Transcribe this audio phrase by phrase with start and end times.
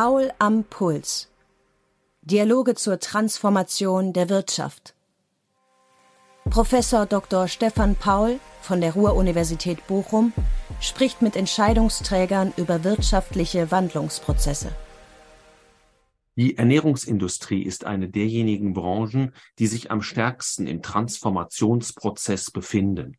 [0.00, 1.28] Paul am Puls.
[2.22, 4.94] Dialoge zur Transformation der Wirtschaft.
[6.48, 7.48] Professor Dr.
[7.48, 10.32] Stefan Paul von der Ruhr-Universität Bochum
[10.80, 14.70] spricht mit Entscheidungsträgern über wirtschaftliche Wandlungsprozesse.
[16.36, 23.16] Die Ernährungsindustrie ist eine derjenigen Branchen, die sich am stärksten im Transformationsprozess befinden.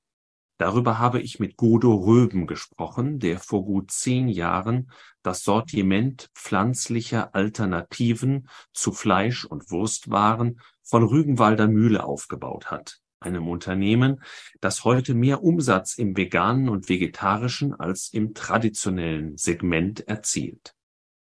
[0.60, 4.92] Darüber habe ich mit Godo Röben gesprochen, der vor gut zehn Jahren
[5.24, 14.22] das Sortiment pflanzlicher Alternativen zu Fleisch- und Wurstwaren von Rügenwalder Mühle aufgebaut hat, einem Unternehmen,
[14.62, 20.74] das heute mehr Umsatz im veganen und vegetarischen als im traditionellen Segment erzielt.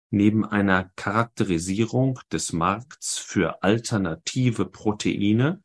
[0.10, 5.62] Neben einer Charakterisierung des Markts für alternative Proteine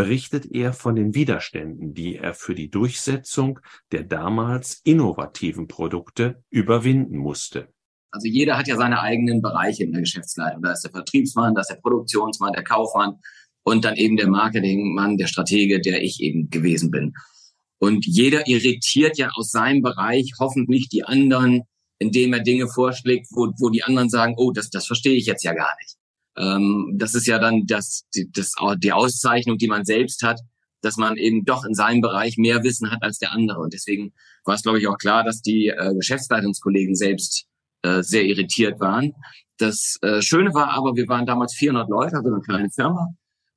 [0.00, 3.60] berichtet er von den Widerständen, die er für die Durchsetzung
[3.92, 7.68] der damals innovativen Produkte überwinden musste.
[8.10, 10.62] Also jeder hat ja seine eigenen Bereiche in der Geschäftsleitung.
[10.62, 13.16] Da ist der Vertriebsmann, da ist der Produktionsmann, der Kaufmann
[13.62, 17.12] und dann eben der Marketingmann, der Stratege, der ich eben gewesen bin.
[17.78, 21.64] Und jeder irritiert ja aus seinem Bereich hoffentlich die anderen
[22.00, 25.44] indem er Dinge vorschlägt, wo, wo die anderen sagen, oh, das, das verstehe ich jetzt
[25.44, 25.96] ja gar nicht.
[26.40, 30.40] Ähm, das ist ja dann das, die, das, die Auszeichnung, die man selbst hat,
[30.82, 33.60] dass man eben doch in seinem Bereich mehr Wissen hat als der andere.
[33.60, 34.12] Und deswegen
[34.44, 37.46] war es, glaube ich, auch klar, dass die äh, Geschäftsleitungskollegen selbst
[37.82, 39.12] äh, sehr irritiert waren.
[39.58, 43.08] Das äh, Schöne war aber, wir waren damals 400 Leute, also eine kleine Firma.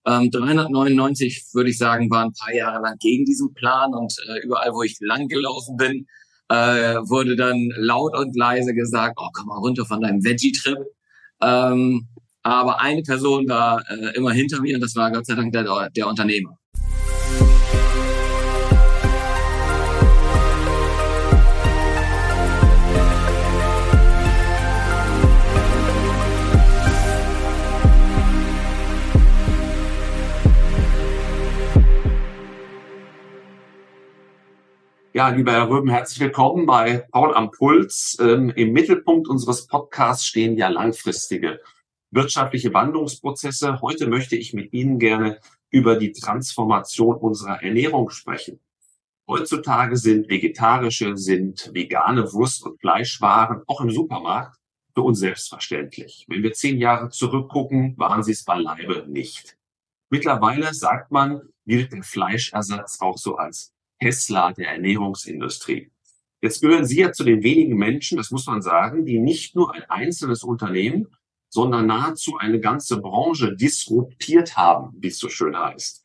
[0.05, 4.45] Ähm, 399, würde ich sagen, waren ein paar Jahre lang gegen diesen Plan und äh,
[4.45, 6.07] überall, wo ich lang gelaufen bin,
[6.49, 10.79] äh, wurde dann laut und leise gesagt, oh, komm mal runter von deinem Veggie-Trip.
[11.41, 12.09] Ähm,
[12.43, 15.89] aber eine Person war äh, immer hinter mir und das war Gott sei Dank der,
[15.89, 16.57] der Unternehmer.
[35.15, 38.17] Ja, lieber Herr Röben, herzlich willkommen bei Paul am Puls.
[38.19, 41.59] Ähm, Im Mittelpunkt unseres Podcasts stehen ja langfristige
[42.13, 43.81] wirtschaftliche Wandlungsprozesse.
[43.81, 48.59] Heute möchte ich mit Ihnen gerne über die Transformation unserer Ernährung sprechen.
[49.27, 54.57] Heutzutage sind vegetarische, sind vegane Wurst- und Fleischwaren auch im Supermarkt
[54.93, 56.25] für uns selbstverständlich.
[56.27, 59.57] Wenn wir zehn Jahre zurückgucken, waren sie es beileibe nicht.
[60.09, 65.89] Mittlerweile sagt man, gilt der Fleischersatz auch so als Tesla der Ernährungsindustrie.
[66.41, 69.73] Jetzt gehören Sie ja zu den wenigen Menschen, das muss man sagen, die nicht nur
[69.73, 71.07] ein einzelnes Unternehmen,
[71.53, 76.01] sondern nahezu eine ganze Branche disruptiert haben, wie es so schön heißt.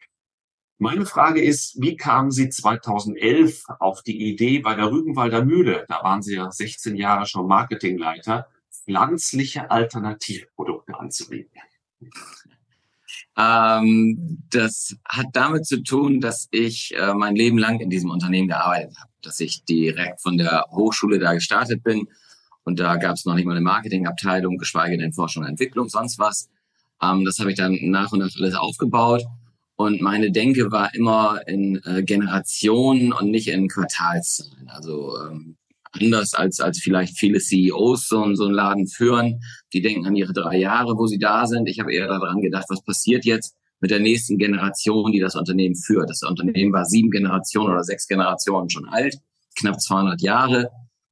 [0.76, 6.03] Meine Frage ist, wie kamen Sie 2011 auf die Idee bei der Rügenwalder Mühle, da
[6.03, 11.59] waren Sie ja 16 Jahre schon Marketingleiter, pflanzliche Alternativprodukte anzubieten?
[13.38, 18.48] Ähm, das hat damit zu tun, dass ich äh, mein Leben lang in diesem Unternehmen
[18.48, 22.06] gearbeitet habe, dass ich direkt von der Hochschule da gestartet bin
[22.68, 26.18] und da gab es noch nicht mal eine Marketingabteilung, geschweige denn Forschung und Entwicklung, sonst
[26.18, 26.48] was.
[27.02, 29.24] Ähm, das habe ich dann nach und nach alles aufgebaut
[29.76, 34.68] und meine Denke war immer in äh, Generationen und nicht in Quartalszahlen.
[34.68, 35.56] Also ähm,
[35.92, 39.40] anders als, als vielleicht viele CEOs so, so einen Laden führen.
[39.72, 41.68] Die denken an ihre drei Jahre, wo sie da sind.
[41.68, 45.76] Ich habe eher daran gedacht, was passiert jetzt mit der nächsten Generation, die das Unternehmen
[45.76, 46.10] führt.
[46.10, 49.18] Das Unternehmen war sieben Generationen oder sechs Generationen schon alt,
[49.60, 50.70] knapp 200 Jahre.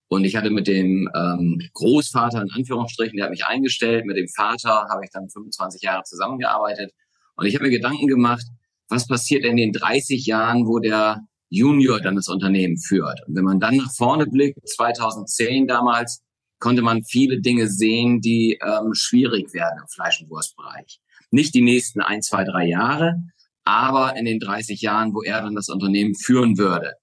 [0.09, 4.29] Und ich hatte mit dem ähm, Großvater in Anführungsstrichen, der hat mich eingestellt, mit dem
[4.29, 6.93] Vater habe ich dann 25 Jahre zusammengearbeitet.
[7.37, 8.47] Und ich habe mir Gedanken gemacht,
[8.89, 13.21] was passiert in den 30 Jahren, wo der Junior dann das Unternehmen führt.
[13.27, 16.23] Und wenn man dann nach vorne blickt, 2010 damals,
[16.59, 21.01] konnte man viele Dinge sehen, die ähm, schwierig werden im Fleisch- und Wurstbereich.
[21.31, 23.17] Nicht die nächsten ein, zwei, drei Jahre,
[23.65, 26.95] aber in den 30 Jahren, wo er dann das Unternehmen führen würde.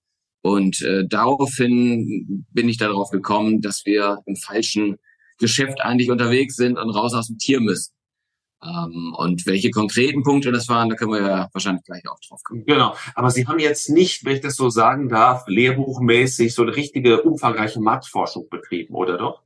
[0.43, 4.97] Und äh, daraufhin bin ich darauf gekommen, dass wir im falschen
[5.39, 7.93] Geschäft eigentlich unterwegs sind und raus aus dem Tier müssen.
[8.61, 12.41] Ähm, und welche konkreten Punkte das waren, da können wir ja wahrscheinlich gleich auch drauf
[12.43, 12.65] kommen.
[12.65, 12.93] Genau.
[13.15, 17.21] Aber Sie haben jetzt nicht, wenn ich das so sagen darf, lehrbuchmäßig so eine richtige
[17.21, 19.42] umfangreiche Marktforschung betrieben, oder doch?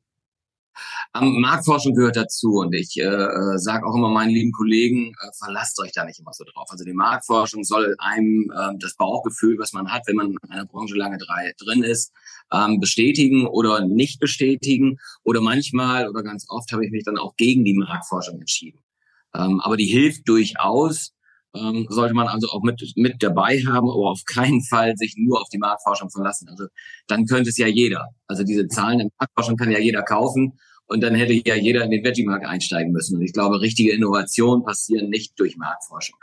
[1.22, 5.80] Marktforschung gehört dazu und ich äh, äh sage auch immer meinen lieben Kollegen, äh, verlasst
[5.80, 6.68] euch da nicht immer so drauf.
[6.70, 10.66] Also die Marktforschung soll einem äh, das Bauchgefühl, was man hat, wenn man in einer
[10.66, 12.12] Branche lange drei, drin ist,
[12.52, 14.98] ähm, bestätigen oder nicht bestätigen.
[15.24, 18.80] Oder manchmal oder ganz oft habe ich mich dann auch gegen die Marktforschung entschieden.
[19.36, 21.14] Ähm, aber die hilft durchaus,
[21.54, 25.42] ähm, sollte man also auch mit, mit dabei haben, aber auf keinen Fall sich nur
[25.42, 26.50] auf die Marktforschung verlassen.
[26.50, 26.66] Also
[27.08, 28.10] dann könnte es ja jeder.
[28.28, 31.92] Also diese Zahlen in Marktforschung kann ja jeder kaufen und dann hätte ja jeder in
[31.92, 33.18] den Veggie-Markt einsteigen müssen.
[33.18, 36.18] Und ich glaube, richtige Innovationen passieren nicht durch Marktforschung.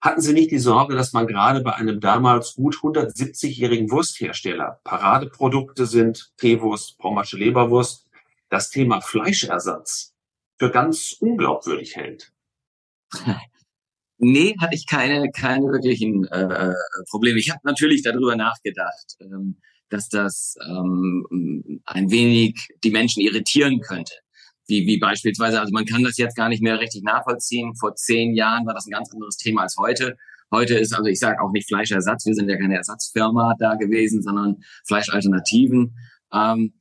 [0.00, 5.86] Hatten Sie nicht die Sorge, dass man gerade bei einem damals gut 170-jährigen Wursthersteller Paradeprodukte
[5.86, 8.06] sind, Teewurst, Pommersche Leberwurst,
[8.48, 10.14] das Thema Fleischersatz
[10.58, 12.32] für ganz unglaubwürdig hält?
[14.20, 16.74] Nee, hatte ich keine, keine wirklichen äh, äh
[17.08, 17.38] Probleme.
[17.38, 24.12] Ich habe natürlich darüber nachgedacht, ähm, dass das ähm, ein wenig die Menschen irritieren könnte.
[24.66, 27.74] Wie, wie beispielsweise, also man kann das jetzt gar nicht mehr richtig nachvollziehen.
[27.74, 30.16] Vor zehn Jahren war das ein ganz anderes Thema als heute.
[30.50, 34.22] Heute ist, also ich sage auch nicht Fleischersatz, wir sind ja keine Ersatzfirma da gewesen,
[34.22, 34.56] sondern
[34.86, 35.96] Fleischalternativen.
[36.32, 36.74] Ähm,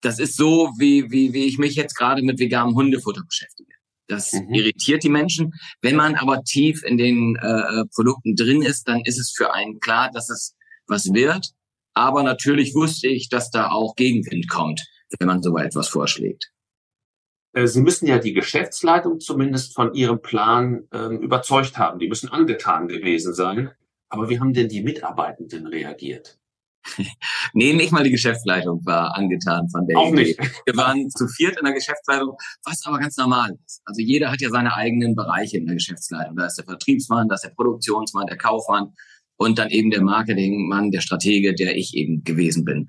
[0.00, 3.72] das ist so, wie, wie, wie ich mich jetzt gerade mit veganem Hundefutter beschäftige.
[4.06, 4.52] Das mhm.
[4.52, 5.52] irritiert die Menschen.
[5.80, 9.80] Wenn man aber tief in den äh, Produkten drin ist, dann ist es für einen
[9.80, 10.54] klar, dass es
[10.86, 11.50] was wird.
[11.94, 14.84] Aber natürlich wusste ich, dass da auch Gegenwind kommt,
[15.18, 16.52] wenn man so etwas vorschlägt.
[17.52, 21.98] Äh, Sie müssen ja die Geschäftsleitung zumindest von Ihrem Plan ähm, überzeugt haben.
[21.98, 23.70] Die müssen angetan gewesen sein.
[24.08, 26.38] Aber wie haben denn die Mitarbeitenden reagiert?
[27.54, 30.36] nee, nicht mal die Geschäftsleitung war angetan von der Auch Idee.
[30.38, 30.40] Nicht.
[30.66, 33.80] Wir waren zu viert in der Geschäftsleitung, was aber ganz normal ist.
[33.84, 36.36] Also jeder hat ja seine eigenen Bereiche in der Geschäftsleitung.
[36.36, 38.92] Da ist der Vertriebsmann, da ist der Produktionsmann, der Kaufmann
[39.36, 42.88] und dann eben der Marketingmann, der Stratege, der ich eben gewesen bin.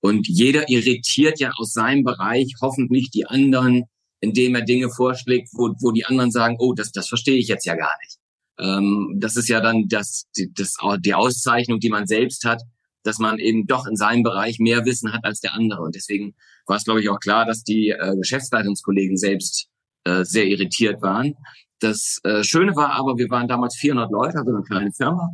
[0.00, 3.84] Und jeder irritiert ja aus seinem Bereich hoffentlich die anderen,
[4.20, 7.66] indem er Dinge vorschlägt, wo, wo die anderen sagen, oh, das, das verstehe ich jetzt
[7.66, 8.18] ja gar nicht.
[8.58, 10.26] Ähm, das ist ja dann das,
[10.56, 12.62] das, die Auszeichnung, die man selbst hat,
[13.04, 15.82] dass man eben doch in seinem Bereich mehr Wissen hat als der andere.
[15.82, 16.34] Und deswegen
[16.66, 19.68] war es, glaube ich, auch klar, dass die äh, Geschäftsleitungskollegen selbst
[20.04, 21.34] äh, sehr irritiert waren.
[21.80, 25.30] Das äh, Schöne war aber, wir waren damals 400 Leute, also eine kleine Firma.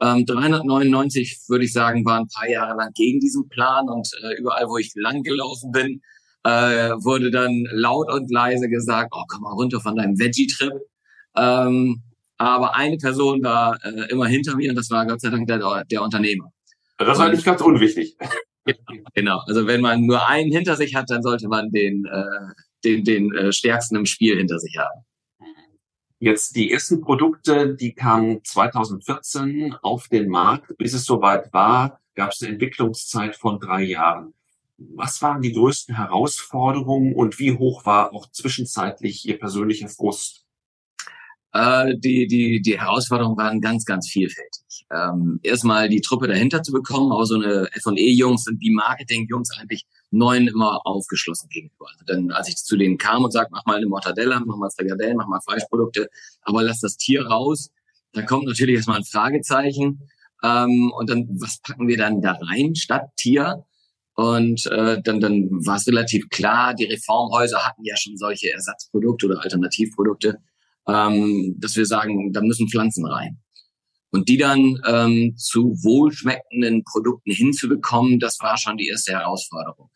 [0.00, 4.38] Ähm, 399, würde ich sagen, waren ein paar Jahre lang gegen diesen Plan und äh,
[4.38, 6.00] überall, wo ich lang gelaufen bin,
[6.44, 10.72] äh, wurde dann laut und leise gesagt, oh, komm mal runter von deinem Veggie-Trip.
[11.36, 12.02] Ähm,
[12.36, 15.84] aber eine Person war äh, immer hinter mir und das war Gott sei Dank der,
[15.84, 16.52] der Unternehmer.
[16.96, 18.16] Das war nicht ganz unwichtig.
[19.14, 22.52] Genau, also wenn man nur einen hinter sich hat, dann sollte man den, äh,
[22.84, 25.06] den, den äh, stärksten im Spiel hinter sich haben.
[26.20, 30.76] Jetzt die ersten Produkte, die kamen 2014 auf den Markt.
[30.76, 34.34] Bis es soweit war, gab es eine Entwicklungszeit von drei Jahren.
[34.78, 40.44] Was waren die größten Herausforderungen und wie hoch war auch zwischenzeitlich Ihr persönlicher Frust?
[41.52, 44.86] Äh, die, die, die Herausforderungen waren ganz, ganz vielfältig.
[44.90, 49.86] Ähm, erstmal die Truppe dahinter zu bekommen, aber so eine F&E-Jungs sind die Marketing-Jungs eigentlich
[50.10, 51.86] neun immer aufgeschlossen gegenüber.
[51.90, 54.70] Also dann, als ich zu denen kam und sage, mach mal eine Mortadella, mach mal
[54.70, 56.08] Frikadellen, mach mal Fleischprodukte,
[56.42, 57.70] aber lass das Tier raus,
[58.12, 60.08] da kommt natürlich erstmal ein Fragezeichen.
[60.42, 63.64] Ähm, und dann, was packen wir dann da rein statt Tier?
[64.14, 69.26] Und äh, dann, dann war es relativ klar, die Reformhäuser hatten ja schon solche Ersatzprodukte
[69.26, 70.38] oder Alternativprodukte
[70.88, 73.38] ähm, dass wir sagen, da müssen Pflanzen rein.
[74.10, 79.90] Und die dann ähm, zu wohlschmeckenden Produkten hinzubekommen, das war schon die erste Herausforderung.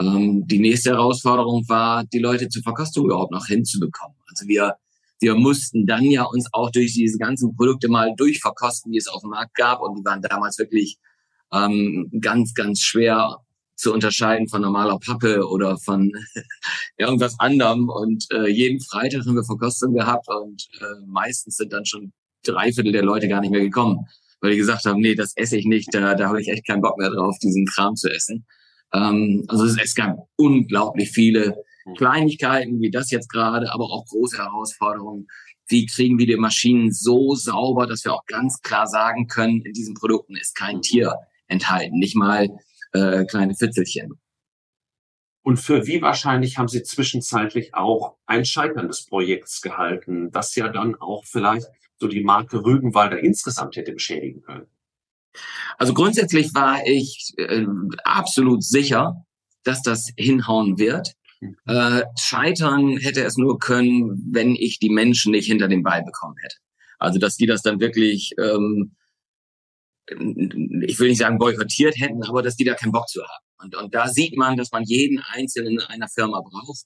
[0.00, 4.16] Ähm, die nächste Herausforderung war, die Leute zur Verkostung überhaupt noch hinzubekommen.
[4.28, 4.76] Also wir,
[5.20, 9.20] wir mussten dann ja uns auch durch diese ganzen Produkte mal durchverkosten, die es auf
[9.20, 9.80] dem Markt gab.
[9.80, 10.98] Und die waren damals wirklich
[11.52, 13.36] ähm, ganz, ganz schwer
[13.76, 16.12] zu unterscheiden von normaler Pappe oder von
[16.96, 17.88] irgendwas anderem.
[17.88, 22.72] Und äh, jeden Freitag haben wir Verkostung gehabt und äh, meistens sind dann schon drei
[22.72, 24.06] Viertel der Leute gar nicht mehr gekommen,
[24.40, 26.82] weil die gesagt haben, nee, das esse ich nicht, da, da habe ich echt keinen
[26.82, 28.46] Bock mehr drauf, diesen Kram zu essen.
[28.92, 31.56] Ähm, also es, es gab unglaublich viele
[31.96, 35.26] Kleinigkeiten, wie das jetzt gerade, aber auch große Herausforderungen.
[35.68, 39.72] Wie kriegen wir die Maschinen so sauber, dass wir auch ganz klar sagen können, in
[39.72, 41.14] diesen Produkten ist kein Tier
[41.46, 41.98] enthalten.
[41.98, 42.48] Nicht mal
[42.92, 44.18] äh, kleine Fitzelchen.
[45.44, 50.68] Und für wie wahrscheinlich haben Sie zwischenzeitlich auch ein Scheitern des Projekts gehalten, das ja
[50.68, 51.66] dann auch vielleicht
[52.02, 54.66] so die Marke Rügenwalder insgesamt hätte beschädigen können?
[55.78, 57.64] Also grundsätzlich war ich äh,
[58.04, 59.24] absolut sicher,
[59.62, 61.12] dass das hinhauen wird.
[61.40, 61.56] Mhm.
[61.66, 66.36] Äh, scheitern hätte es nur können, wenn ich die Menschen nicht hinter den Ball bekommen
[66.42, 66.56] hätte.
[66.98, 68.96] Also dass die das dann wirklich ähm,
[70.08, 73.44] ich will nicht sagen boykottiert hätten, aber dass die da keinen Bock zu haben.
[73.62, 76.84] Und, und da sieht man, dass man jeden Einzelnen in einer Firma braucht.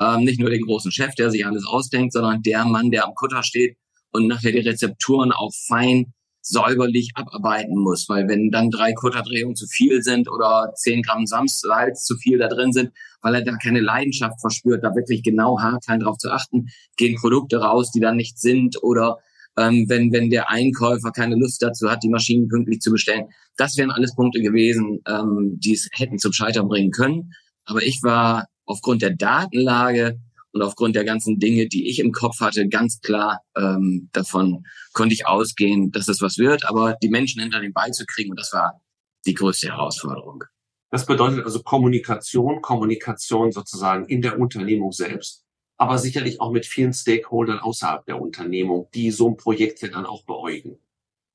[0.00, 3.14] Ähm, nicht nur den großen Chef, der sich alles ausdenkt, sondern der Mann, der am
[3.14, 3.78] Kutter steht
[4.16, 8.08] und nachher die Rezepturen auch fein säuberlich abarbeiten muss.
[8.08, 12.48] Weil wenn dann drei Kutterdrehungen zu viel sind oder zehn Gramm Salz zu viel da
[12.48, 16.66] drin sind, weil er da keine Leidenschaft verspürt, da wirklich genau haarklein drauf zu achten,
[16.96, 19.18] gehen Produkte raus, die dann nicht sind oder
[19.58, 23.26] ähm, wenn, wenn der Einkäufer keine Lust dazu hat, die Maschinen pünktlich zu bestellen.
[23.56, 27.32] Das wären alles Punkte gewesen, ähm, die es hätten zum Scheitern bringen können.
[27.64, 30.20] Aber ich war aufgrund der Datenlage
[30.56, 35.14] und aufgrund der ganzen Dinge, die ich im Kopf hatte, ganz klar ähm, davon konnte
[35.14, 36.66] ich ausgehen, dass es was wird.
[36.66, 38.80] Aber die Menschen hinter den Ball zu kriegen, und das war
[39.26, 40.44] die größte Herausforderung.
[40.90, 45.44] Das bedeutet also Kommunikation, Kommunikation sozusagen in der Unternehmung selbst,
[45.76, 50.06] aber sicherlich auch mit vielen Stakeholdern außerhalb der Unternehmung, die so ein Projekt ja dann
[50.06, 50.78] auch beäugen.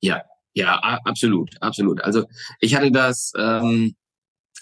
[0.00, 2.02] Ja, ja, absolut, absolut.
[2.02, 2.24] Also
[2.58, 3.94] ich hatte das ähm,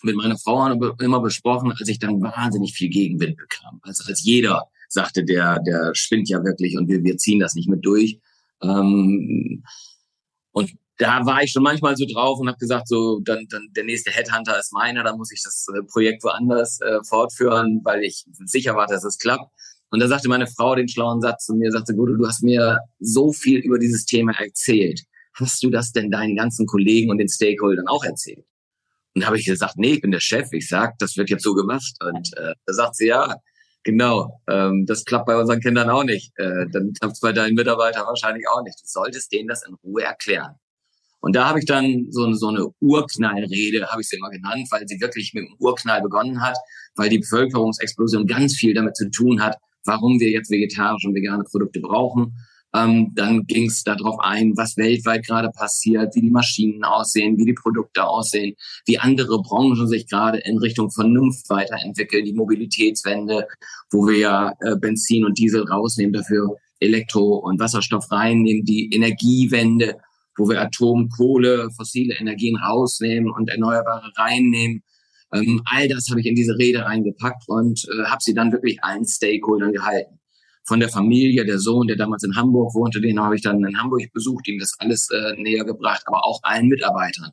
[0.03, 0.67] mit meiner Frau
[1.01, 3.81] immer besprochen, als ich dann wahnsinnig viel Gegenwind bekam.
[3.83, 7.69] Also als jeder sagte, der, der spinnt ja wirklich und wir, wir ziehen das nicht
[7.69, 8.19] mit durch.
[8.63, 9.65] Ähm,
[10.53, 13.85] und da war ich schon manchmal so drauf und habe gesagt, so dann, dann der
[13.85, 18.25] nächste Headhunter ist meiner, dann muss ich das äh, Projekt woanders äh, fortführen, weil ich
[18.45, 19.51] sicher war, dass es klappt.
[19.91, 22.79] Und da sagte meine Frau den schlauen Satz zu mir, sagte, Gude, du hast mir
[23.01, 25.03] so viel über dieses Thema erzählt.
[25.35, 28.45] Hast du das denn deinen ganzen Kollegen und den Stakeholdern auch erzählt?
[29.15, 30.49] Und habe ich gesagt, nee, ich bin der Chef.
[30.53, 31.95] Ich sag, das wird jetzt so gemacht.
[32.01, 33.37] Und äh, da sagt sie, ja,
[33.83, 36.33] genau, ähm, das klappt bei unseren Kindern auch nicht.
[36.37, 38.79] Äh, dann klappt es bei deinen Mitarbeitern wahrscheinlich auch nicht.
[38.81, 40.55] Du solltest denen das in Ruhe erklären.
[41.21, 44.87] Und da habe ich dann so, so eine Urknallrede, habe ich sie immer genannt, weil
[44.87, 46.57] sie wirklich mit dem Urknall begonnen hat,
[46.95, 51.45] weil die Bevölkerungsexplosion ganz viel damit zu tun hat, warum wir jetzt vegetarische und vegane
[51.45, 52.35] Produkte brauchen
[52.75, 57.45] ähm, dann ging es darauf ein, was weltweit gerade passiert, wie die Maschinen aussehen, wie
[57.45, 58.55] die Produkte aussehen,
[58.87, 63.47] wie andere Branchen sich gerade in Richtung Vernunft weiterentwickeln, die Mobilitätswende,
[63.91, 69.97] wo wir ja äh, Benzin und Diesel rausnehmen, dafür Elektro- und Wasserstoff reinnehmen, die Energiewende,
[70.37, 74.83] wo wir Atom, Kohle, fossile Energien rausnehmen und Erneuerbare reinnehmen.
[75.35, 78.83] Ähm, all das habe ich in diese Rede reingepackt und äh, habe sie dann wirklich
[78.83, 80.20] allen Stakeholdern gehalten
[80.65, 83.79] von der Familie, der Sohn, der damals in Hamburg wohnte, den habe ich dann in
[83.79, 87.31] Hamburg besucht, ihm das alles äh, näher gebracht, aber auch allen Mitarbeitern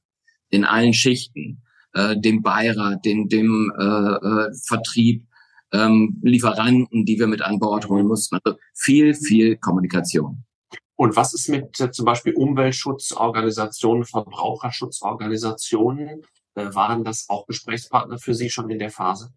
[0.50, 1.62] in allen Schichten,
[1.94, 5.28] äh, dem Beirat, dem, dem äh, äh, Vertrieb,
[5.74, 8.40] ähm, Lieferanten, die wir mit an Bord holen mussten.
[8.44, 10.46] Also viel, viel Kommunikation.
[10.96, 16.24] Und was ist mit äh, zum Beispiel Umweltschutzorganisationen, Verbraucherschutzorganisationen?
[16.56, 19.32] Äh, waren das auch Gesprächspartner für Sie schon in der Phase?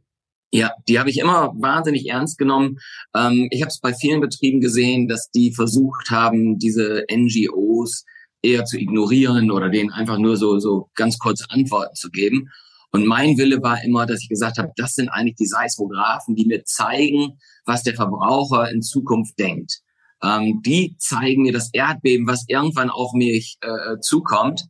[0.53, 2.79] Ja, die habe ich immer wahnsinnig ernst genommen.
[3.15, 8.05] Ähm, ich habe es bei vielen Betrieben gesehen, dass die versucht haben, diese NGOs
[8.43, 12.51] eher zu ignorieren oder denen einfach nur so, so ganz kurze Antworten zu geben.
[12.93, 16.47] Und mein Wille war immer, dass ich gesagt habe, das sind eigentlich die Seismographen, die
[16.47, 19.81] mir zeigen, was der Verbraucher in Zukunft denkt.
[20.23, 24.67] Ähm, die zeigen mir das Erdbeben, was irgendwann auf mich äh, zukommt,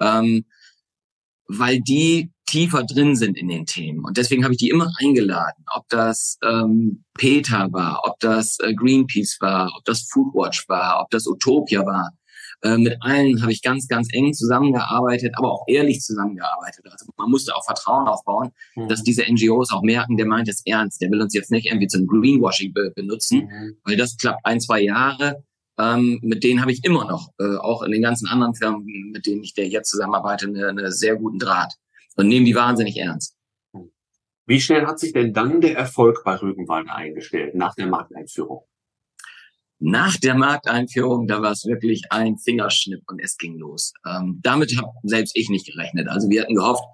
[0.00, 0.44] ähm,
[1.48, 4.04] weil die tiefer drin sind in den Themen.
[4.04, 8.74] Und deswegen habe ich die immer eingeladen, ob das ähm, Peter war, ob das äh,
[8.74, 12.10] Greenpeace war, ob das Foodwatch war, ob das Utopia war.
[12.62, 16.84] Äh, mit allen habe ich ganz, ganz eng zusammengearbeitet, aber auch ehrlich zusammengearbeitet.
[16.90, 18.88] Also man musste auch Vertrauen aufbauen, mhm.
[18.88, 21.00] dass diese NGOs auch merken, der meint es ernst.
[21.00, 23.76] Der will uns jetzt nicht irgendwie zum Greenwashing be benutzen, mhm.
[23.84, 25.42] weil das klappt ein, zwei Jahre.
[25.78, 29.24] Ähm, mit denen habe ich immer noch, äh, auch in den ganzen anderen Firmen, mit
[29.24, 31.78] denen ich der jetzt zusammenarbeite, einen eine sehr guten Draht
[32.16, 33.36] und nehmen die wahnsinnig ernst.
[34.46, 38.64] Wie schnell hat sich denn dann der Erfolg bei Rügenwald eingestellt nach der Markteinführung?
[39.78, 43.92] Nach der Markteinführung, da war es wirklich ein Fingerschnipp und es ging los.
[44.06, 46.08] Ähm, damit habe selbst ich nicht gerechnet.
[46.08, 46.84] Also wir hatten gehofft,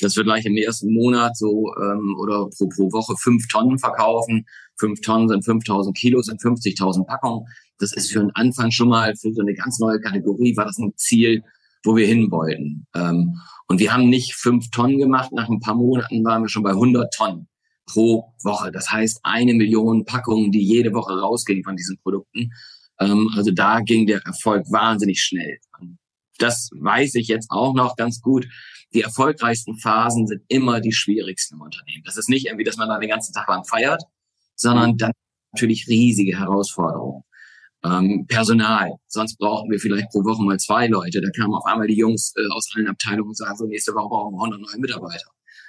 [0.00, 4.46] dass wir gleich im ersten Monat so ähm, oder pro, pro Woche fünf Tonnen verkaufen.
[4.78, 7.46] Fünf Tonnen sind 5000 Kilo, sind 50.000 Packungen.
[7.78, 10.78] Das ist für einen Anfang schon mal für so eine ganz neue Kategorie war das
[10.78, 11.42] ein Ziel,
[11.84, 12.86] wo wir hin wollten.
[12.94, 15.32] Ähm, und wir haben nicht fünf Tonnen gemacht.
[15.32, 17.48] Nach ein paar Monaten waren wir schon bei 100 Tonnen
[17.86, 18.70] pro Woche.
[18.70, 22.52] Das heißt, eine Million Packungen, die jede Woche rausgingen von diesen Produkten.
[23.00, 25.58] Ähm, also da ging der Erfolg wahnsinnig schnell.
[26.38, 28.46] Das weiß ich jetzt auch noch ganz gut.
[28.92, 32.02] Die erfolgreichsten Phasen sind immer die schwierigsten im Unternehmen.
[32.04, 34.02] Das ist nicht irgendwie, dass man da den ganzen Tag lang feiert,
[34.54, 35.12] sondern dann
[35.52, 37.22] natürlich riesige Herausforderungen.
[37.86, 38.92] Ähm, Personal.
[39.06, 41.20] Sonst brauchten wir vielleicht pro Woche mal zwei Leute.
[41.20, 44.08] Da kamen auf einmal die Jungs äh, aus allen Abteilungen und sagen so, nächste Woche
[44.08, 45.26] brauchen wir 100 neue Mitarbeiter.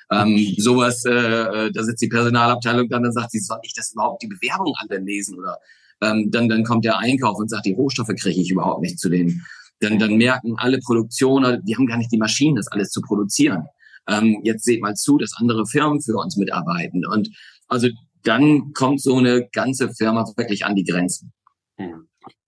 [0.10, 3.92] Ähm, sowas, äh, äh, da sitzt die Personalabteilung dann, dann sagt sie, soll ich das
[3.92, 5.38] überhaupt die Bewerbung alle lesen?
[5.38, 5.58] Oder
[6.02, 9.10] ähm, dann, dann kommt der Einkauf und sagt, die Rohstoffe kriege ich überhaupt nicht zu
[9.10, 9.46] denen.
[9.80, 13.66] Dann, dann merken alle Produktionen, die haben gar nicht die Maschinen, das alles zu produzieren.
[14.08, 17.06] Ähm, jetzt seht mal zu, dass andere Firmen für uns mitarbeiten.
[17.06, 17.30] Und
[17.68, 17.90] also
[18.24, 21.34] dann kommt so eine ganze Firma wirklich an die Grenzen.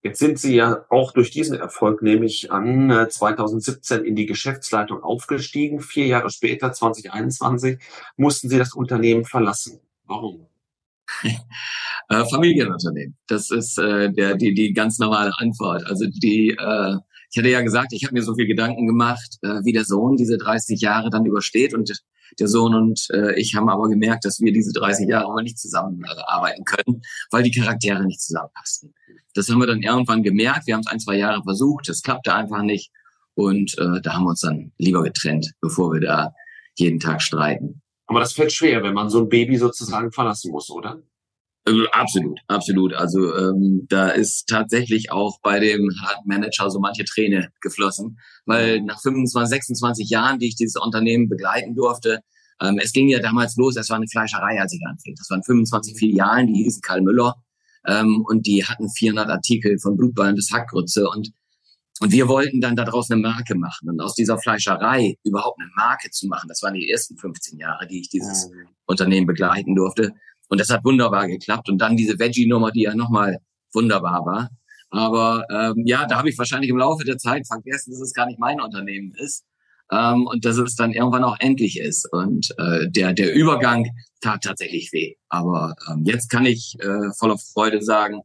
[0.02, 5.04] Jetzt sind Sie ja auch durch diesen Erfolg, nehme ich an, 2017 in die Geschäftsleitung
[5.04, 5.82] aufgestiegen.
[5.82, 7.80] Vier Jahre später, 2021,
[8.16, 9.80] mussten Sie das Unternehmen verlassen.
[10.06, 10.48] Warum?
[12.12, 13.16] Äh, Familienunternehmen.
[13.28, 15.86] Das ist äh, der, die, die ganz normale Antwort.
[15.86, 16.96] Also die, äh,
[17.30, 20.16] ich hatte ja gesagt, ich habe mir so viel Gedanken gemacht, äh, wie der Sohn
[20.16, 21.76] diese 30 Jahre dann übersteht.
[21.76, 22.02] Und
[22.38, 25.58] Der Sohn und äh, ich haben aber gemerkt, dass wir diese 30 Jahre aber nicht
[25.58, 28.94] zusammenarbeiten können, weil die Charaktere nicht zusammenpassten.
[29.34, 30.68] Das haben wir dann irgendwann gemerkt.
[30.68, 31.90] Wir haben es ein, zwei Jahre versucht.
[31.90, 32.92] Es klappte einfach nicht.
[33.36, 36.34] Und äh, da haben wir uns dann lieber getrennt, bevor wir da
[36.76, 37.82] jeden Tag streiten.
[38.08, 41.02] Aber das fällt schwer, wenn man so ein Baby sozusagen verlassen muss, oder?
[41.70, 42.94] Also absolut, absolut.
[42.96, 48.82] Also ähm, da ist tatsächlich auch bei dem Hard Manager so manche Träne geflossen, weil
[48.82, 52.22] nach 25, 26 Jahren, die ich dieses Unternehmen begleiten durfte,
[52.60, 55.14] ähm, es ging ja damals los, es war eine Fleischerei, als ich anfing.
[55.16, 57.36] Das waren 25 Filialen, die hießen Karl Müller
[57.86, 61.32] ähm, und die hatten 400 Artikel von Blutballen bis Hackgrütze und
[62.02, 63.90] und wir wollten dann daraus eine Marke machen.
[63.90, 67.88] Und aus dieser Fleischerei überhaupt eine Marke zu machen, das waren die ersten 15 Jahre,
[67.88, 68.70] die ich dieses mhm.
[68.86, 70.14] Unternehmen begleiten durfte.
[70.50, 71.70] Und das hat wunderbar geklappt.
[71.70, 73.40] Und dann diese Veggie-Nummer, die ja nochmal
[73.74, 74.50] wunderbar war.
[74.90, 78.26] Aber ähm, ja, da habe ich wahrscheinlich im Laufe der Zeit vergessen, dass es gar
[78.26, 79.46] nicht mein Unternehmen ist.
[79.92, 82.12] Ähm, und dass es dann irgendwann auch endlich ist.
[82.12, 83.88] Und äh, der, der Übergang
[84.22, 85.16] tat tatsächlich weh.
[85.30, 88.22] Aber ähm, jetzt kann ich äh, voller Freude sagen,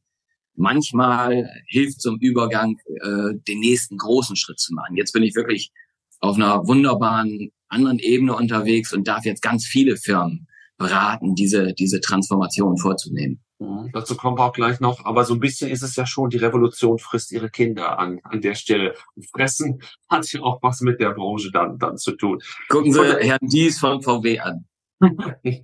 [0.57, 4.97] manchmal hilft zum Übergang, äh, den nächsten großen Schritt zu machen.
[4.97, 5.73] Jetzt bin ich wirklich
[6.21, 12.01] auf einer wunderbaren anderen Ebene unterwegs und darf jetzt ganz viele Firmen beraten, diese, diese
[12.01, 13.41] Transformation vorzunehmen.
[13.59, 15.05] Mhm, dazu kommen wir auch gleich noch.
[15.05, 18.41] Aber so ein bisschen ist es ja schon, die Revolution frisst ihre Kinder an, an
[18.41, 18.95] der Stelle.
[19.33, 22.41] Fressen hat ja auch was mit der Branche dann, dann zu tun.
[22.69, 24.65] Gucken Sie Herrn Dies von VW an.
[25.43, 25.63] ich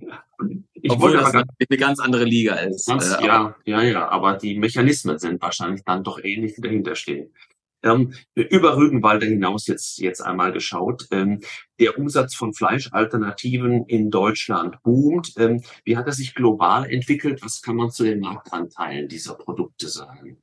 [0.89, 1.45] Obwohl das eine
[1.77, 2.87] ganz andere Liga ist.
[2.87, 4.09] Ganz, äh, ja, ja, ja.
[4.09, 7.33] Aber die Mechanismen sind wahrscheinlich dann doch ähnlich, die dahinter stehen.
[7.83, 11.07] Ähm, über Rügenwalder hinaus jetzt, jetzt einmal geschaut.
[11.11, 11.41] Ähm,
[11.79, 15.33] der Umsatz von Fleischalternativen in Deutschland boomt.
[15.37, 17.41] Ähm, wie hat er sich global entwickelt?
[17.43, 20.37] Was kann man zu den Marktanteilen dieser Produkte sagen?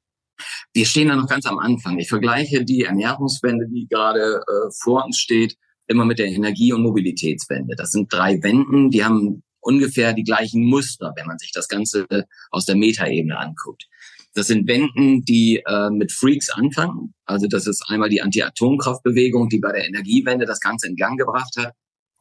[0.73, 1.99] Wir stehen da noch ganz am Anfang.
[1.99, 6.83] Ich vergleiche die Ernährungswende, die gerade äh, vor uns steht, immer mit der Energie- und
[6.83, 7.75] Mobilitätswende.
[7.77, 12.07] Das sind drei Wenden, die haben ungefähr die gleichen Muster, wenn man sich das Ganze
[12.51, 13.87] aus der Metaebene anguckt.
[14.35, 17.15] Das sind Wenden, die äh, mit Freaks anfangen.
[17.25, 21.55] Also das ist einmal die Anti-Atomkraftbewegung, die bei der Energiewende das Ganze in Gang gebracht
[21.57, 21.75] hat.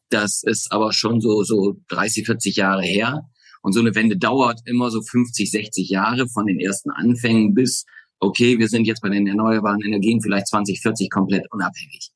[0.09, 3.21] Das ist aber schon so, so 30, 40 Jahre her.
[3.61, 7.85] Und so eine Wende dauert immer so 50, 60 Jahre von den ersten Anfängen bis,
[8.19, 12.11] okay, wir sind jetzt bei den erneuerbaren Energien vielleicht 20, 40 komplett unabhängig.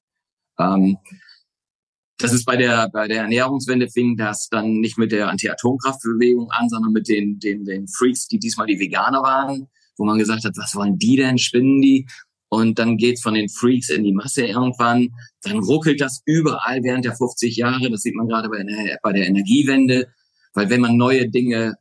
[0.58, 0.98] Ähm,
[2.18, 6.70] das ist bei der, bei der Ernährungswende fing das dann nicht mit der Anti-Atomkraftbewegung an,
[6.70, 9.68] sondern mit den, den, den Freaks, die diesmal die Veganer waren
[10.02, 12.08] wo man gesagt hat, was wollen die denn, spinnen die?
[12.50, 15.10] Und dann geht's von den Freaks in die Masse irgendwann.
[15.44, 17.92] Dann ruckelt das überall während der 50 Jahre.
[17.92, 18.66] Das sieht man gerade bei,
[19.04, 20.08] bei der Energiewende.
[20.54, 21.76] Weil wenn man neue Dinge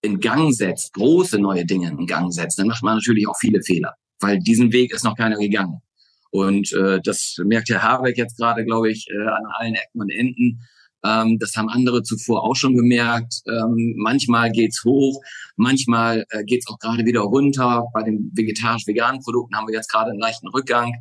[0.00, 3.62] in Gang setzt, große neue Dinge in Gang setzt, dann macht man natürlich auch viele
[3.62, 3.94] Fehler.
[4.18, 5.82] Weil diesen Weg ist noch keiner gegangen.
[6.30, 10.10] Und äh, das merkt Herr Habeck jetzt gerade, glaube ich, äh, an allen Ecken und
[10.10, 10.62] Enden.
[11.04, 13.42] Ähm, das haben andere zuvor auch schon gemerkt.
[13.48, 15.20] Ähm, manchmal geht's hoch,
[15.56, 17.86] manchmal äh, geht's auch gerade wieder runter.
[17.92, 20.92] Bei den vegetarisch-veganen Produkten haben wir jetzt gerade einen leichten Rückgang.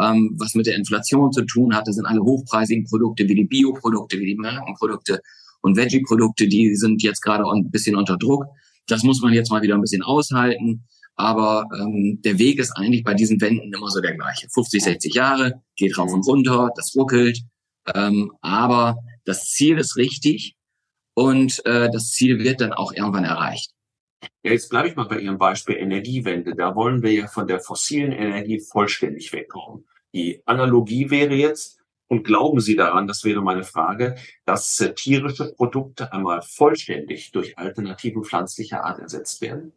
[0.00, 3.46] Ähm, was mit der Inflation zu tun hat, das sind alle hochpreisigen Produkte wie die
[3.46, 5.20] Bioprodukte, wie die Markenprodukte
[5.60, 8.44] und Veggie-Produkte, die sind jetzt gerade ein bisschen unter Druck.
[8.86, 10.84] Das muss man jetzt mal wieder ein bisschen aushalten.
[11.16, 14.46] Aber ähm, der Weg ist eigentlich bei diesen Wänden immer so der gleiche.
[14.48, 17.40] 50, 60 Jahre, geht rauf und runter, das ruckelt.
[17.92, 18.96] Ähm, aber
[19.28, 20.56] das Ziel ist richtig
[21.14, 23.72] und äh, das Ziel wird dann auch irgendwann erreicht.
[24.42, 26.54] Ja, jetzt bleibe ich mal bei Ihrem Beispiel Energiewende.
[26.56, 29.86] Da wollen wir ja von der fossilen Energie vollständig wegkommen.
[30.12, 31.78] Die Analogie wäre jetzt,
[32.10, 37.58] und glauben Sie daran, das wäre meine Frage, dass äh, tierische Produkte einmal vollständig durch
[37.58, 39.72] Alternativen pflanzlicher Art ersetzt werden?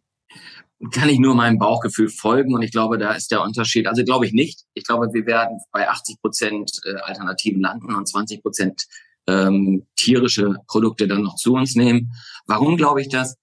[0.89, 3.87] kann ich nur meinem Bauchgefühl folgen und ich glaube, da ist der Unterschied.
[3.87, 4.63] Also glaube ich nicht.
[4.73, 8.87] Ich glaube, wir werden bei 80 Prozent äh, Alternativen landen und 20 Prozent
[9.31, 12.11] ähm, tierische Produkte dann noch zu uns nehmen.
[12.47, 13.35] Warum glaube ich das?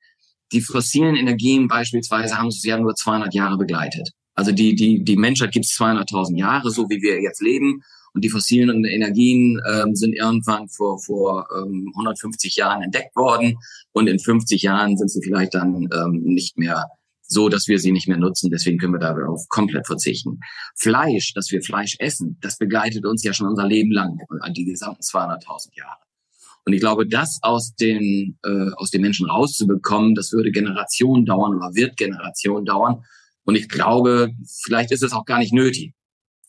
[0.53, 4.11] Die fossilen Energien beispielsweise haben uns ja nur 200 Jahre begleitet.
[4.35, 7.83] Also die, die, die Menschheit gibt es 200.000 Jahre, so wie wir jetzt leben.
[8.15, 13.59] Und die fossilen Energien ähm, sind irgendwann vor, vor ähm, 150 Jahren entdeckt worden.
[13.93, 16.87] Und in 50 Jahren sind sie vielleicht dann ähm, nicht mehr
[17.29, 18.51] so, dass wir sie nicht mehr nutzen.
[18.51, 20.41] Deswegen können wir darauf komplett verzichten.
[20.75, 24.65] Fleisch, dass wir Fleisch essen, das begleitet uns ja schon unser Leben lang, an die
[24.65, 26.01] gesamten 200.000 Jahre.
[26.65, 31.57] Und ich glaube, das aus den, äh, aus den Menschen rauszubekommen, das würde Generationen dauern
[31.57, 33.05] oder wird Generationen dauern.
[33.45, 34.33] Und ich glaube,
[34.65, 35.95] vielleicht ist es auch gar nicht nötig.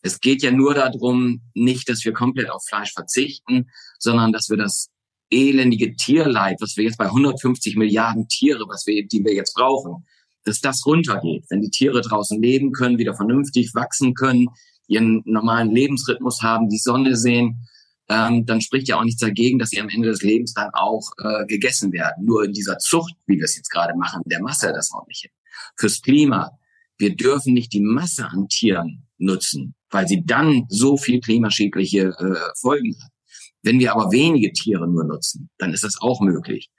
[0.01, 4.57] Es geht ja nur darum, nicht, dass wir komplett auf Fleisch verzichten, sondern dass wir
[4.57, 4.89] das
[5.29, 10.05] elendige Tierleid, was wir jetzt bei 150 Milliarden Tiere, was wir, die wir jetzt brauchen,
[10.49, 11.45] dass das runtergeht.
[11.49, 14.47] Wenn die Tiere draußen leben können, wieder vernünftig wachsen können,
[14.87, 17.67] ihren normalen Lebensrhythmus haben, die Sonne sehen,
[18.09, 21.11] ähm, dann spricht ja auch nichts dagegen, dass sie am Ende des Lebens dann auch
[21.23, 22.25] äh, gegessen werden.
[22.25, 25.21] Nur in dieser Zucht, wie wir es jetzt gerade machen, der Masse das auch nicht
[25.21, 25.31] hin.
[25.77, 26.57] Fürs Klima,
[26.97, 32.59] wir dürfen nicht die Masse an Tieren nutzen, weil sie dann so viel klimaschädliche äh,
[32.59, 33.11] Folgen hat.
[33.61, 36.69] Wenn wir aber wenige Tiere nur nutzen, dann ist das auch möglich.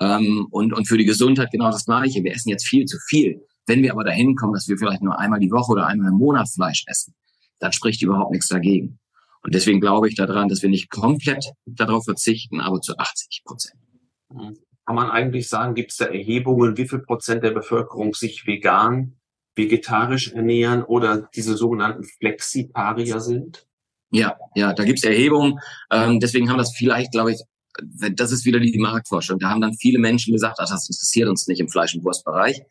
[0.00, 2.22] Ähm, und, und für die Gesundheit genau das Gleiche.
[2.22, 3.40] Wir essen jetzt viel zu viel.
[3.66, 6.18] Wenn wir aber dahin kommen, dass wir vielleicht nur einmal die Woche oder einmal im
[6.18, 7.14] Monat Fleisch essen,
[7.58, 8.98] dann spricht überhaupt nichts dagegen.
[9.42, 13.80] Und deswegen glaube ich daran, dass wir nicht komplett darauf verzichten, aber zu 80 Prozent.
[14.28, 19.16] Kann man eigentlich sagen, gibt es da Erhebungen, wie viel Prozent der Bevölkerung sich vegan,
[19.56, 23.66] vegetarisch ernähren oder diese sogenannten Flexitarier sind?
[24.10, 25.58] Ja, ja, da gibt's Erhebungen.
[25.90, 27.40] Ähm, deswegen haben das vielleicht, glaube ich,
[28.12, 29.38] das ist wieder die Marktforschung.
[29.38, 32.62] Da haben dann viele Menschen gesagt, ach, das interessiert uns nicht im Fleisch- und Wurstbereich.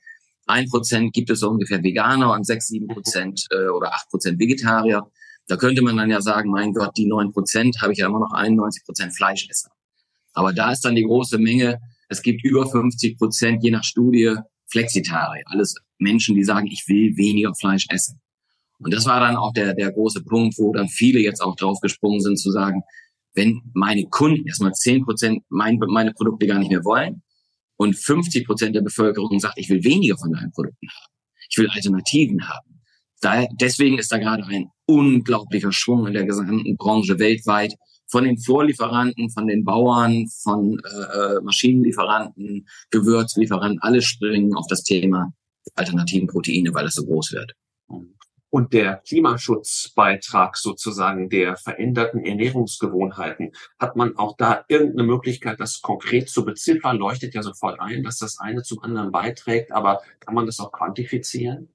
[0.48, 4.40] Ein Prozent gibt es so ungefähr Veganer und sechs, sieben Prozent äh, oder acht Prozent
[4.40, 5.04] Vegetarier.
[5.48, 8.20] Da könnte man dann ja sagen, mein Gott, die neun Prozent habe ich ja immer
[8.20, 9.70] noch 91 Prozent Fleischesser.
[10.34, 11.80] Aber da ist dann die große Menge.
[12.10, 14.36] Es gibt über 50 Prozent, je nach Studie,
[14.68, 15.44] Flexitarier.
[15.46, 18.20] Alles Menschen, die sagen, ich will weniger Fleisch essen.
[18.80, 21.80] Und das war dann auch der, der große Punkt, wo dann viele jetzt auch drauf
[21.80, 22.84] gesprungen sind, zu sagen,
[23.36, 27.22] wenn meine Kunden erstmal 10 Prozent mein, meine Produkte gar nicht mehr wollen
[27.78, 31.14] und 50 Prozent der Bevölkerung sagt, ich will weniger von deinen Produkten haben.
[31.50, 32.82] Ich will Alternativen haben.
[33.22, 37.74] Daher, deswegen ist da gerade ein unglaublicher Schwung in der gesamten Branche weltweit
[38.08, 44.84] von den Vorlieferanten, von den Bauern, von äh, äh Maschinenlieferanten, Gewürzlieferanten, alle springen auf das
[44.84, 45.34] Thema
[45.74, 47.54] alternativen Proteine, weil es so groß wird.
[48.56, 56.30] Und der Klimaschutzbeitrag sozusagen der veränderten Ernährungsgewohnheiten, hat man auch da irgendeine Möglichkeit, das konkret
[56.30, 56.96] zu beziffern?
[56.96, 60.72] Leuchtet ja sofort ein, dass das eine zum anderen beiträgt, aber kann man das auch
[60.72, 61.68] quantifizieren?